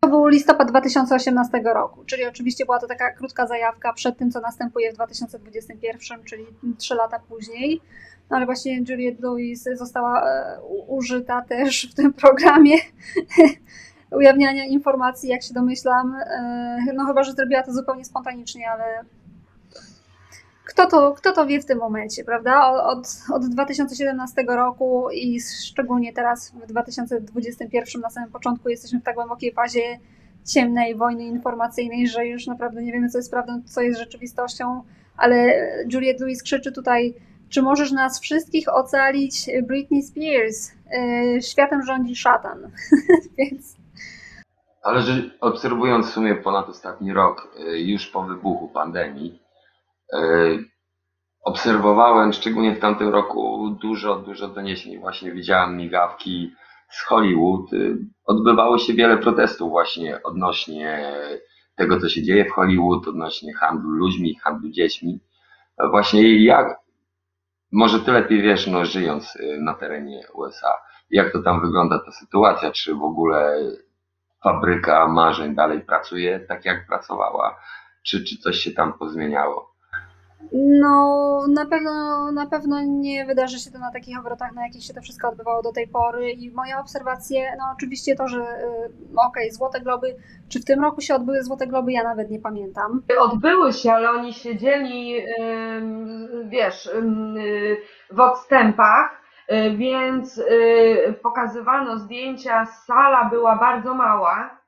[0.00, 4.40] To był listopad 2018 roku, czyli oczywiście była to taka krótka zajawka przed tym, co
[4.40, 6.46] następuje w 2021, czyli
[6.78, 7.80] trzy lata później.
[8.30, 12.76] No ale właśnie Juliette Lewis została e, użyta też w tym programie
[14.18, 16.14] ujawniania informacji, jak się domyślam.
[16.14, 18.84] E, No chyba, że zrobiła to zupełnie spontanicznie, ale
[20.64, 22.70] kto to, kto to wie w tym momencie, prawda?
[22.70, 29.14] Od, od 2017 roku i szczególnie teraz w 2021 na samym początku jesteśmy w tak
[29.14, 29.98] głębokiej fazie
[30.44, 34.82] ciemnej wojny informacyjnej, że już naprawdę nie wiemy, co jest prawdą, co jest rzeczywistością,
[35.16, 35.54] ale
[35.92, 37.14] Juliette Lewis krzyczy tutaj,
[37.48, 40.72] czy możesz nas wszystkich ocalić, Britney Spears?
[41.34, 42.70] Yy, Światem rządzi szatan.
[43.38, 43.76] Więc
[44.82, 49.42] Ale że obserwując w sumie ponad ostatni rok, y, już po wybuchu pandemii,
[50.14, 50.64] obs-
[51.44, 54.98] obserwowałem, szczególnie w tamtym roku, dużo, dużo doniesień.
[54.98, 56.52] Właśnie widziałem migawki
[56.90, 57.70] z Hollywood.
[58.24, 61.12] Odbywało się wiele protestów właśnie odnośnie
[61.76, 65.20] tego, co się dzieje w Hollywood, odnośnie handlu ludźmi, handlu dziećmi.
[65.90, 66.78] Właśnie jak,
[67.74, 70.74] może ty lepiej wiesz, no żyjąc y, na terenie USA,
[71.10, 73.58] jak to tam wygląda ta sytuacja, czy w ogóle
[74.42, 77.60] fabryka marzeń dalej pracuje tak, jak pracowała,
[78.02, 79.73] czy, czy coś się tam pozmieniało?
[80.52, 84.94] No, na pewno, na pewno nie wydarzy się to na takich obrotach, na jakich się
[84.94, 86.30] to wszystko odbywało do tej pory.
[86.30, 88.90] I moje obserwacje, no oczywiście to, że y,
[89.28, 90.16] okej, Złote Globy,
[90.48, 93.02] czy w tym roku się odbyły Złote Globy, ja nawet nie pamiętam.
[93.20, 95.22] Odbyły się, ale oni siedzieli,
[96.44, 97.76] wiesz, y,
[98.10, 99.22] w odstępach,
[99.52, 100.42] y, więc
[101.22, 104.60] pokazywano zdjęcia, sala była bardzo mała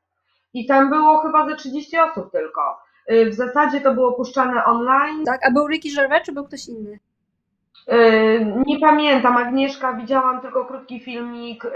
[0.54, 2.85] i tam było chyba ze 30 osób tylko.
[3.12, 5.24] Y, W zasadzie to było puszczane online.
[5.24, 5.46] Tak?
[5.46, 6.98] A był Ricky Gervais, czy był ktoś inny?
[7.92, 11.68] Y, Nie pamiętam, Agnieszka, widziałam tylko krótki filmik, y,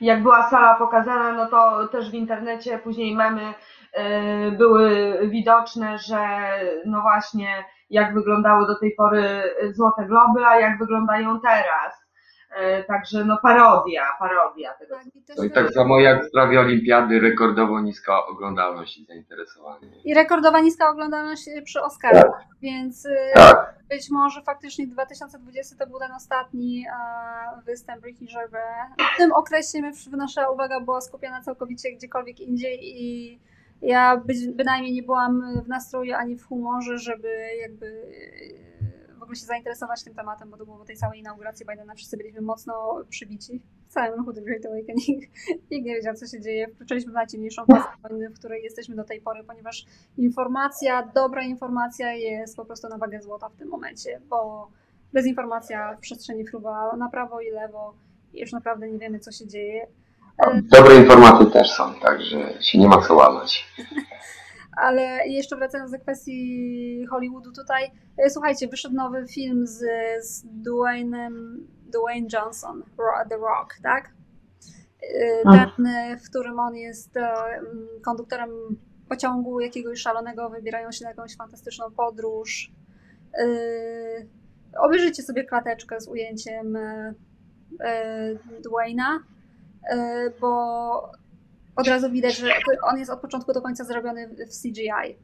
[0.00, 3.54] jak była sala pokazana, no to też w internecie później memy
[4.58, 6.18] były widoczne, że
[6.86, 9.42] no właśnie jak wyglądały do tej pory
[9.72, 12.09] Złote Globy, a jak wyglądają teraz.
[12.50, 14.94] Y, Także no parodia, parodia tego.
[14.96, 19.88] Tak, i, No i tak samo jak w sprawie olimpiady, rekordowo niska oglądalność i zainteresowanie.
[20.04, 23.74] I rekordowa niska oglądalność przy Oscarach, więc y, Tak.
[23.88, 28.90] być może faktycznie 2020 to był ten ostatni e, występ Ricky Gervais.
[29.14, 33.38] W tym okresie my- nasza uwaga była skupiona całkowicie gdziekolwiek indziej i
[33.82, 37.28] ja być, bynajmniej nie byłam w nastroju ani w humorze, żeby
[37.62, 38.02] jakby
[39.30, 43.04] ogóle się zainteresować tym tematem, bo było po tej całej inauguracji Bidena, wszyscy byliśmy mocno
[43.08, 45.24] przybici w całym ruchu The Great Awakening.
[45.70, 46.68] Nikt nie wiedział, co się dzieje.
[46.74, 49.86] Wkroczyliśmy w najciemniejszą fazę wojny, w której jesteśmy do tej pory, ponieważ
[50.18, 54.70] informacja, dobra informacja jest po prostu na wagę złota w tym momencie, bo
[55.12, 57.94] dezinformacja w przestrzeni fruwa na prawo i lewo
[58.34, 59.86] i już naprawdę nie wiemy, co się dzieje.
[60.62, 63.66] Dobre informacje też są, także się nie ma co łamać.
[64.80, 69.78] Ale jeszcze wracając do kwestii Hollywoodu tutaj, e, słuchajcie, wyszedł nowy film z,
[70.24, 71.56] z Dwayne'em,
[71.86, 72.82] Dwayne Johnson,
[73.28, 74.10] The Rock, tak?
[75.02, 78.50] E, Ten, e, w którym on jest mm, konduktorem
[79.08, 82.72] pociągu jakiegoś szalonego, wybierają się na jakąś fantastyczną podróż.
[84.78, 86.78] Obejrzyjcie sobie klateczkę z ujęciem
[88.62, 89.20] Dwayna,
[90.40, 91.12] bo
[91.80, 92.52] od razu widać, że
[92.82, 95.16] on jest od początku do końca zrobiony w CGI.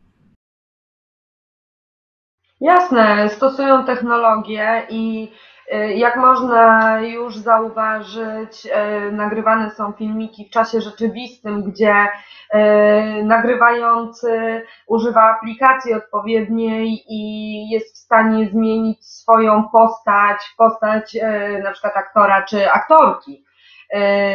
[2.60, 5.32] Jasne, stosują technologię i
[5.74, 14.62] y, jak można już zauważyć, y, nagrywane są filmiki w czasie rzeczywistym, gdzie y, nagrywający
[14.86, 21.16] używa aplikacji odpowiedniej i jest w stanie zmienić swoją postać, postać
[21.64, 23.45] na przykład aktora czy aktorki,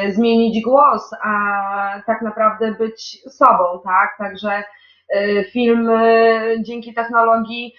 [0.09, 4.15] zmienić głos, a tak naprawdę być sobą, tak?
[4.17, 4.63] Także
[5.15, 7.73] y, film y, dzięki technologii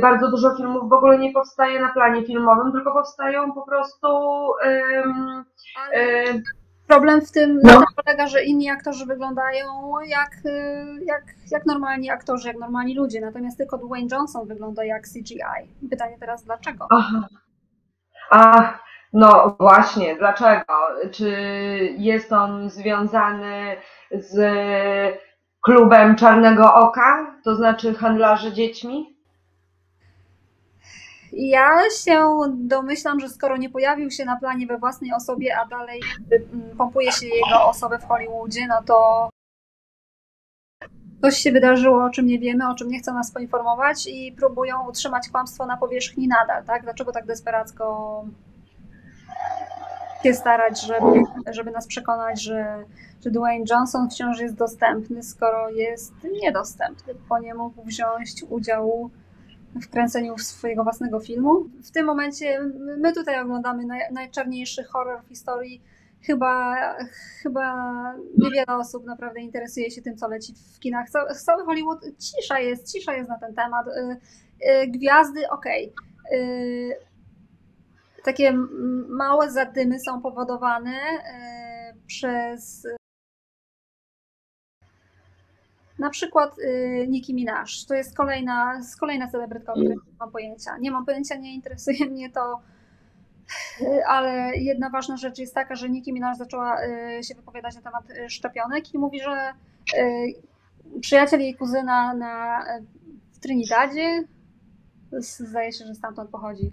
[0.00, 4.08] bardzo dużo filmów w ogóle nie powstaje na planie filmowym, tylko powstają po prostu.
[5.96, 6.42] y,
[6.88, 7.82] problem w tym No.
[8.04, 9.64] polega, że inni aktorzy wyglądają
[10.08, 10.30] jak,
[11.06, 15.88] jak, jak normalni aktorzy, jak normalni ludzie, natomiast tylko Dwayne Johnson wygląda jak CGI.
[15.90, 16.86] Pytanie teraz dlaczego?
[16.90, 17.28] aha.
[18.30, 18.72] A,
[19.16, 20.74] no właśnie, dlaczego?
[21.12, 21.30] Czy
[21.98, 23.76] jest on związany
[24.12, 24.38] z
[25.60, 29.16] klubem Czarnego Oka, to znaczy handlarzy dziećmi?
[31.32, 31.70] Ja
[32.04, 36.76] się domyślam, że skoro nie pojawił się na planie we własnej osobie, a dalej mm,
[36.76, 39.28] pompuje się jego osobę w Hollywoodzie, no to
[41.22, 44.88] coś się wydarzyło, o czym nie wiemy, o czym nie chcą nas poinformować i próbują
[44.88, 46.82] utrzymać kłamstwo na powierzchni nadal, tak?
[46.82, 48.24] Dlaczego tak desperacko
[50.22, 51.22] się starać, żeby,
[51.52, 52.84] żeby nas przekonać, że,
[53.24, 56.12] że Dwayne Johnson wciąż jest dostępny, skoro jest
[56.42, 59.10] niedostępny, bo nie mógł wziąć udziału
[59.82, 61.64] w kręceniu swojego własnego filmu.
[61.84, 62.60] W tym momencie
[62.98, 65.82] my tutaj oglądamy naj, najczarniejszy horror w historii.
[66.22, 66.76] Chyba,
[67.42, 67.74] chyba
[68.38, 71.10] niewiele osób naprawdę interesuje się tym, co leci w kinach.
[71.10, 73.86] Ca- Cały Hollywood, cisza jest, cisza jest na ten temat.
[73.88, 74.16] Y,
[74.82, 75.92] y, Gwiazdy, okej.
[76.32, 76.96] Y,
[78.26, 78.52] Takie
[79.08, 82.86] małe zadymy są powodowane y, przez
[85.98, 87.64] na przykład y, Nicki Minaj.
[87.88, 90.78] To jest kolejna, kolejna celebrytka, o której nie mam pojęcia.
[90.78, 92.60] Nie mam pojęcia, nie interesuje mnie to,
[93.80, 96.76] y, ale jedna ważna rzecz jest taka, że Nicki Minaj zaczęła
[97.22, 99.52] się wypowiadać na temat szczepionek i mówi, że
[101.00, 102.64] przyjaciel jej kuzyna na,
[103.32, 104.24] w Trinidadzie
[105.12, 106.72] zdaje się, że stamtąd pochodzi.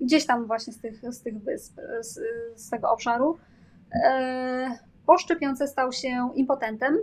[0.00, 2.20] Gdzieś tam właśnie z tych, z tych wysp, z,
[2.56, 3.38] z tego obszaru.
[4.04, 6.98] E, po szczepionce stał się impotentem,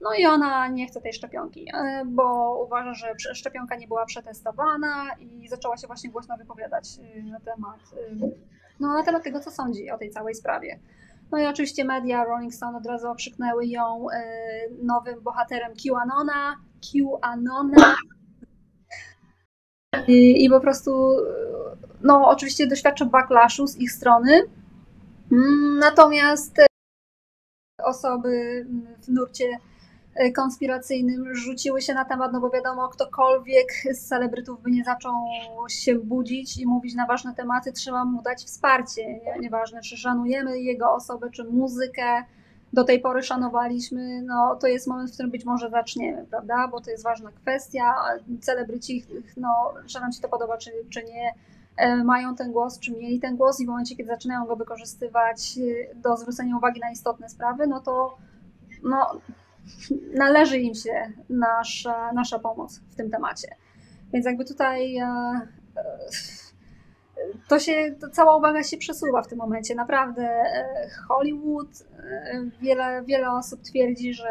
[0.00, 5.06] no i ona nie chce tej szczepionki, e, bo uważa, że szczepionka nie była przetestowana
[5.18, 7.80] i zaczęła się właśnie głośno wypowiadać e, na temat,
[8.80, 10.80] no, na temat tego, co sądzi o tej całej sprawie.
[11.32, 14.06] No i oczywiście media Rolling Stone od razu okrzyknęły ją
[14.82, 16.56] nowym bohaterem QAnona,
[16.92, 17.94] QAnona.
[20.08, 21.16] I, I po prostu,
[22.02, 24.42] no oczywiście doświadcza backlashu z ich strony.
[25.80, 26.56] Natomiast
[27.84, 28.66] osoby
[29.02, 29.44] w nurcie
[30.36, 35.14] konspiracyjnym rzuciły się na temat, no bo wiadomo, ktokolwiek z celebrytów by nie zaczął
[35.68, 39.06] się budzić i mówić na ważne tematy, trzeba mu dać wsparcie.
[39.06, 42.24] Nie, nieważne, czy szanujemy jego osobę, czy muzykę,
[42.72, 46.68] do tej pory szanowaliśmy, no to jest moment, w którym być może zaczniemy, prawda?
[46.68, 47.94] Bo to jest ważna kwestia.
[48.40, 49.06] Celebryci,
[49.36, 51.34] no, czy nam się to podoba, czy, czy nie,
[51.76, 55.58] e, mają ten głos, czy mieli ten głos i w momencie, kiedy zaczynają go wykorzystywać
[55.58, 58.18] e, do zwrócenia uwagi na istotne sprawy, no to
[58.82, 59.20] no,
[60.14, 63.48] należy im się nasza, nasza pomoc w tym temacie.
[64.12, 65.40] Więc jakby tutaj e,
[67.48, 69.74] to się, to cała uwaga się przesuwa w tym momencie.
[69.74, 71.68] Naprawdę e, Hollywood,
[71.98, 74.28] e, wiele, wiele osób twierdzi, że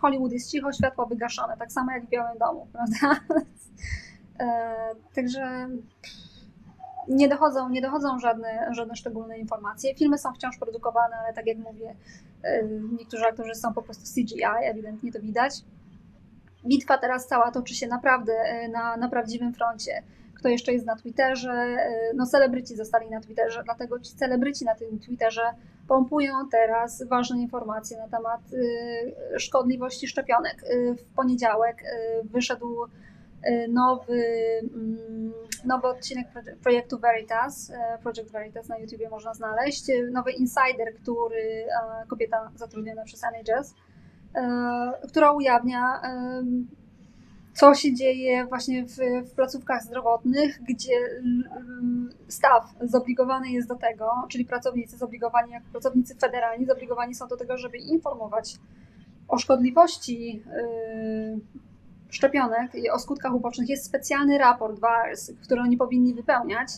[0.00, 3.20] Hollywood jest cicho, światło wygaszone, tak samo jak w Białym Domu, prawda?
[4.40, 4.74] E,
[5.14, 5.68] także
[7.08, 9.94] nie dochodzą, nie dochodzą żadne, żadne szczególne informacje.
[9.94, 11.94] Filmy są wciąż produkowane, ale tak jak mówię,
[12.98, 15.54] niektórzy aktorzy są po prostu CGI, ewidentnie to widać.
[16.66, 18.32] Bitwa teraz cała toczy się naprawdę
[18.72, 20.02] na, na prawdziwym froncie
[20.44, 21.52] kto jeszcze jest na Twitterze.
[21.52, 25.42] E, no, celebryci zostali na Twitterze, dlatego ci celebryci na tym Twitterze
[25.88, 28.40] pompują teraz ważne informacje na temat
[29.34, 30.62] e, szkodliwości szczepionek.
[30.62, 31.82] E, w poniedziałek
[32.24, 32.76] wyszedł
[33.68, 34.22] nowy,
[34.74, 35.32] mm,
[35.64, 36.26] nowy odcinek
[36.62, 37.72] projektu Veritas,
[38.02, 41.66] Project Veritas na YouTubie można znaleźć, nowy insider, który
[42.08, 43.74] kobieta zatrudniona przez NHS,
[45.08, 46.00] która ujawnia
[47.54, 50.94] co się dzieje właśnie w, w placówkach zdrowotnych, gdzie
[52.28, 57.56] staw zobligowany jest do tego, czyli pracownicy zobligowani, jak pracownicy federalni zobligowani są do tego,
[57.56, 58.56] żeby informować
[59.28, 61.40] o szkodliwości yy,
[62.10, 63.68] szczepionek i o skutkach ubocznych.
[63.68, 66.68] Jest specjalny raport VARS, który oni powinni wypełniać,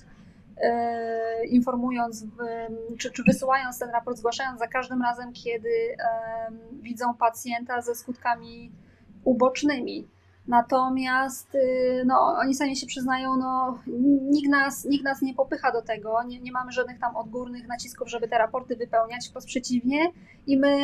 [0.56, 2.24] yy, informując,
[2.98, 5.96] czy, czy wysyłając ten raport, zgłaszając za każdym razem, kiedy
[6.72, 8.72] widzą pacjenta ze skutkami
[9.24, 10.08] ubocznymi.
[10.48, 13.78] Natomiast y, no, oni sami się przyznają, no,
[14.30, 18.10] nikt, nas, nikt nas nie popycha do tego, nie, nie mamy żadnych tam odgórnych nacisków,
[18.10, 20.10] żeby te raporty wypełniać, wprost przeciwnie.
[20.46, 20.76] I my,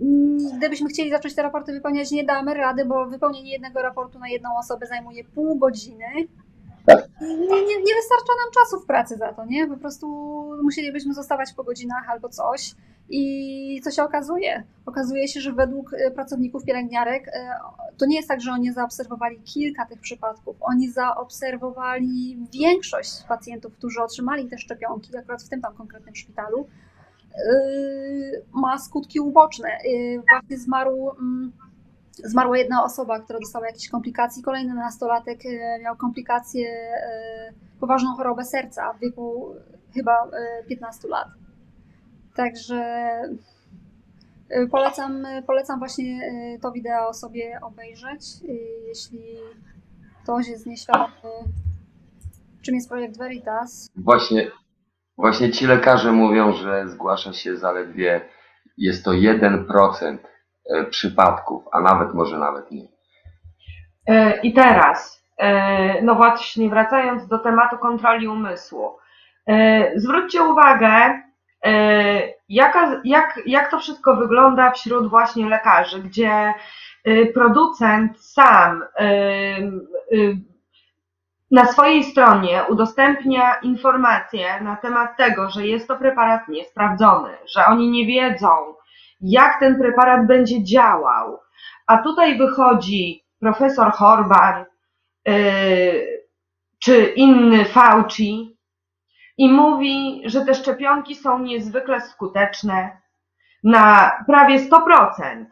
[0.00, 4.28] mm, gdybyśmy chcieli zacząć te raporty wypełniać, nie damy rady, bo wypełnienie jednego raportu na
[4.28, 6.06] jedną osobę zajmuje pół godziny.
[7.20, 9.66] Nie, nie, nie, wystarcza nam czasu w pracy za to, nie?
[9.66, 10.06] Po prostu
[10.62, 12.74] musielibyśmy zostawać po godzinach albo coś.
[13.10, 14.62] I co się okazuje?
[14.86, 17.50] Okazuje się, że według e, pracowników pielęgniarek e,
[17.96, 20.56] to nie jest tak, że oni zaobserwowali kilka tych przypadków.
[20.60, 26.66] Oni zaobserwowali większość pacjentów, którzy otrzymali te szczepionki, akurat w tym tam konkretnym szpitalu,
[27.34, 27.38] e,
[28.52, 29.68] ma skutki uboczne.
[30.30, 31.52] Właśnie zmarł, mm,
[32.24, 34.42] zmarła jedna osoba, która dostała jakieś komplikacje.
[34.42, 35.40] Kolejny nastolatek
[35.82, 36.90] miał komplikacje,
[37.80, 39.54] poważną chorobę serca w wieku
[39.94, 40.30] chyba
[40.68, 41.28] 15 lat.
[42.38, 43.10] Także
[44.50, 48.58] y, polecam, polecam właśnie y, to wideo sobie obejrzeć, y,
[48.88, 49.20] jeśli
[50.22, 51.12] ktoś jest nieświadomy,
[52.62, 53.90] czym jest projekt Veritas.
[53.96, 54.50] Właśnie,
[55.16, 58.20] właśnie ci lekarze mówią, że zgłasza się zaledwie,
[58.76, 60.18] jest to 1%
[60.70, 62.88] e, przypadków, a nawet może nawet nie.
[64.06, 68.96] E, I teraz, e, no właśnie wracając do tematu kontroli umysłu.
[69.96, 71.22] Zwróćcie uwagę,
[72.48, 76.54] jaka, jak, jak to wszystko wygląda wśród właśnie lekarzy, gdzie
[77.04, 79.06] e, producent sam e,
[81.50, 87.90] na swojej stronie udostępnia informacje na temat tego, że jest to preparat niesprawdzony, że oni
[87.90, 88.48] nie wiedzą,
[89.20, 91.40] jak ten preparat będzie działał.
[91.86, 94.64] A tutaj wychodzi profesor Horban
[96.78, 98.57] czy inny Fauci
[99.38, 103.00] i mówi, że te szczepionki są niezwykle skuteczne
[103.64, 105.44] na prawie 100%.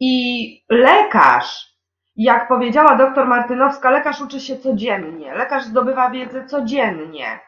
[0.00, 1.76] I lekarz,
[2.16, 7.40] jak powiedziała doktor Martynowska, lekarz uczy się codziennie, lekarz zdobywa wiedzę codziennie.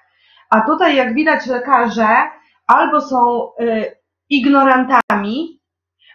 [0.50, 2.16] A tutaj, jak widać, lekarze
[2.66, 3.96] albo są y,
[4.30, 5.60] ignorantami,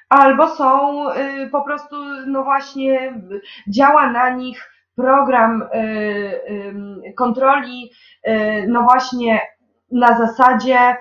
[0.09, 1.95] albo są y, po prostu,
[2.25, 3.21] no właśnie,
[3.67, 5.77] działa na nich program y,
[7.09, 7.91] y, kontroli,
[8.27, 9.41] y, no właśnie
[9.91, 10.97] na zasadzie,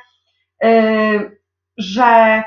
[1.78, 2.42] że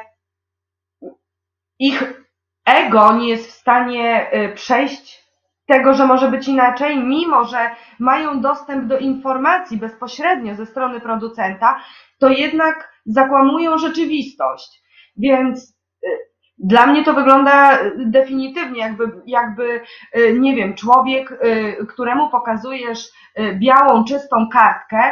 [1.79, 2.23] ich
[2.65, 5.25] ego nie jest w stanie przejść
[5.67, 11.83] tego, że może być inaczej, mimo że mają dostęp do informacji bezpośrednio ze strony producenta,
[12.19, 14.81] to jednak zakłamują rzeczywistość.
[15.17, 15.79] Więc
[16.59, 19.81] dla mnie to wygląda y, definitywnie, jakby, jakby
[20.17, 23.09] y, nie wiem, człowiek, y, któremu pokazujesz
[23.53, 25.11] białą, czystą kartkę,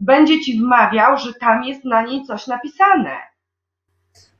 [0.00, 3.16] będzie ci wmawiał, że tam jest na niej coś napisane.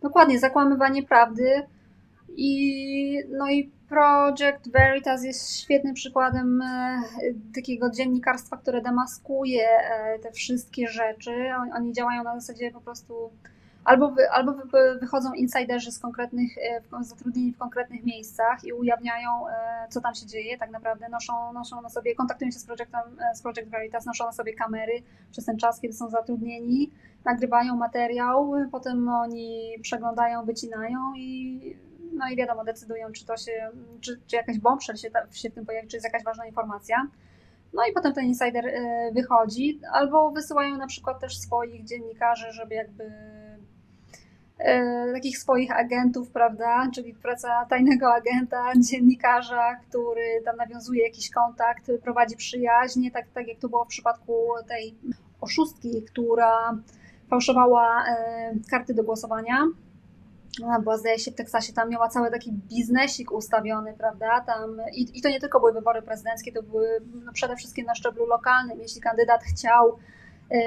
[0.03, 1.63] Dokładnie, zakłamywanie prawdy
[2.37, 7.03] i no i Project Veritas jest świetnym przykładem e,
[7.55, 11.51] takiego dziennikarstwa, które demaskuje e, te wszystkie rzeczy.
[11.75, 13.31] Oni działają na zasadzie po prostu
[13.87, 19.49] albo, wy, albo wy, wychodzą insiderzy z konkretnych, e, zatrudnieni w konkretnych miejscach i ujawniają,
[19.49, 19.53] e,
[19.91, 20.59] co tam się dzieje.
[20.59, 23.01] Tak naprawdę noszą, noszą na sobie, kontaktują się z, Projectem,
[23.31, 26.91] e, z Project Veritas, noszą na sobie kamery przez ten czas, kiedy są zatrudnieni
[27.25, 31.61] nagrywają materiał, potem oni przeglądają, wycinają i
[32.13, 35.67] no i wiadomo, decydują, czy to się, czy, czy jakaś bombshell się, się w tym
[35.67, 37.07] pojawi, czy jest jakaś ważna informacja.
[37.75, 38.65] No i potem ten insider
[39.13, 43.13] wychodzi, albo wysyłają na przykład też swoich dziennikarzy, żeby jakby
[45.15, 52.37] takich swoich agentów, prawda, czyli praca tajnego agenta, dziennikarza, który tam nawiązuje jakiś kontakt, prowadzi
[52.37, 54.33] przyjaźnie, tak, tak jak to było w przypadku
[54.69, 54.95] tej
[55.41, 56.79] oszustki, która
[57.31, 59.67] fałszowała e, karty do głosowania.
[60.65, 64.41] Ona była, zdaje się, w Teksasie, tam miała cały taki biznesik ustawiony, prawda?
[64.41, 66.89] Tam, i, I to nie tylko były wybory prezydenckie, to były
[67.25, 68.81] no, przede wszystkim na szczeblu lokalnym.
[68.81, 69.97] Jeśli kandydat chciał e,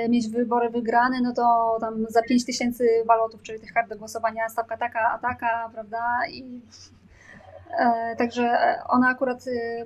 [0.09, 4.49] mieć wybory wygrane, no to tam za 5 tysięcy balotów, czyli tych kart do głosowania,
[4.49, 6.19] stawka taka, a taka, prawda?
[6.31, 6.61] I
[7.79, 9.85] e, także ona akurat e,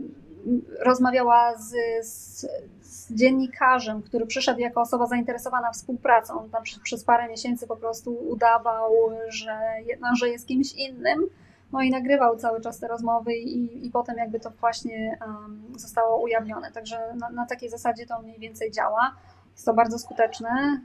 [0.80, 1.74] rozmawiała z,
[2.08, 2.46] z,
[2.82, 6.40] z dziennikarzem, który przyszedł jako osoba zainteresowana współpracą.
[6.40, 8.92] On tam przez, przez parę miesięcy po prostu udawał,
[9.28, 9.60] że,
[10.02, 11.20] no, że jest kimś innym.
[11.72, 16.22] No i nagrywał cały czas te rozmowy i, i potem jakby to właśnie um, zostało
[16.22, 16.72] ujawnione.
[16.72, 19.16] Także na, na takiej zasadzie to mniej więcej działa.
[19.54, 20.82] Jest to bardzo skuteczne.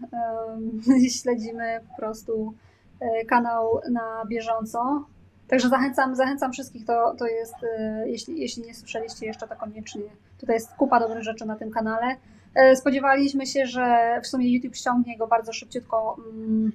[1.23, 2.55] Śledzimy po prostu
[3.01, 5.05] e, kanał na bieżąco.
[5.49, 10.03] Także zachęcam, zachęcam wszystkich, to, to jest, e, jeśli, jeśli nie słyszeliście jeszcze, to koniecznie.
[10.41, 12.17] Tutaj jest kupa dobrych rzeczy na tym kanale.
[12.55, 16.17] E, Spodziewaliśmy się, że w sumie YouTube ściągnie go bardzo szybciutko.
[16.33, 16.73] mm,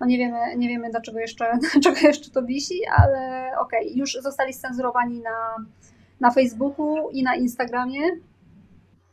[0.00, 4.52] No nie wiemy, nie wiemy dlaczego jeszcze, dlaczego jeszcze to wisi, ale okej, już zostali
[4.52, 5.56] scenzurowani na,
[6.20, 8.00] na Facebooku i na Instagramie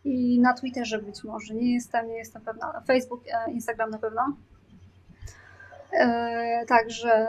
[0.03, 1.53] i na Twitterze być może.
[1.53, 2.81] Nie jestem, nie jestem pewna.
[2.87, 4.35] Facebook, e, Instagram na pewno.
[5.93, 7.27] E, Także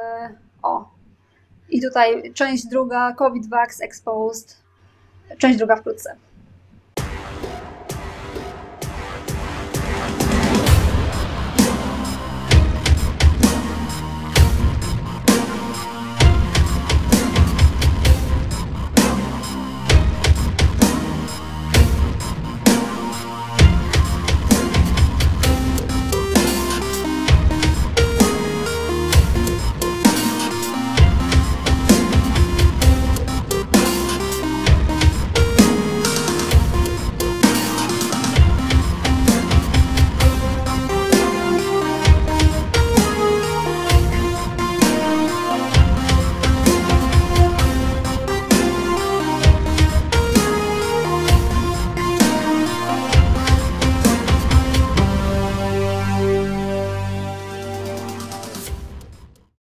[0.62, 0.90] o.
[1.70, 4.62] I tutaj część druga, COVID Vax Exposed.
[5.38, 6.16] Część druga wkrótce.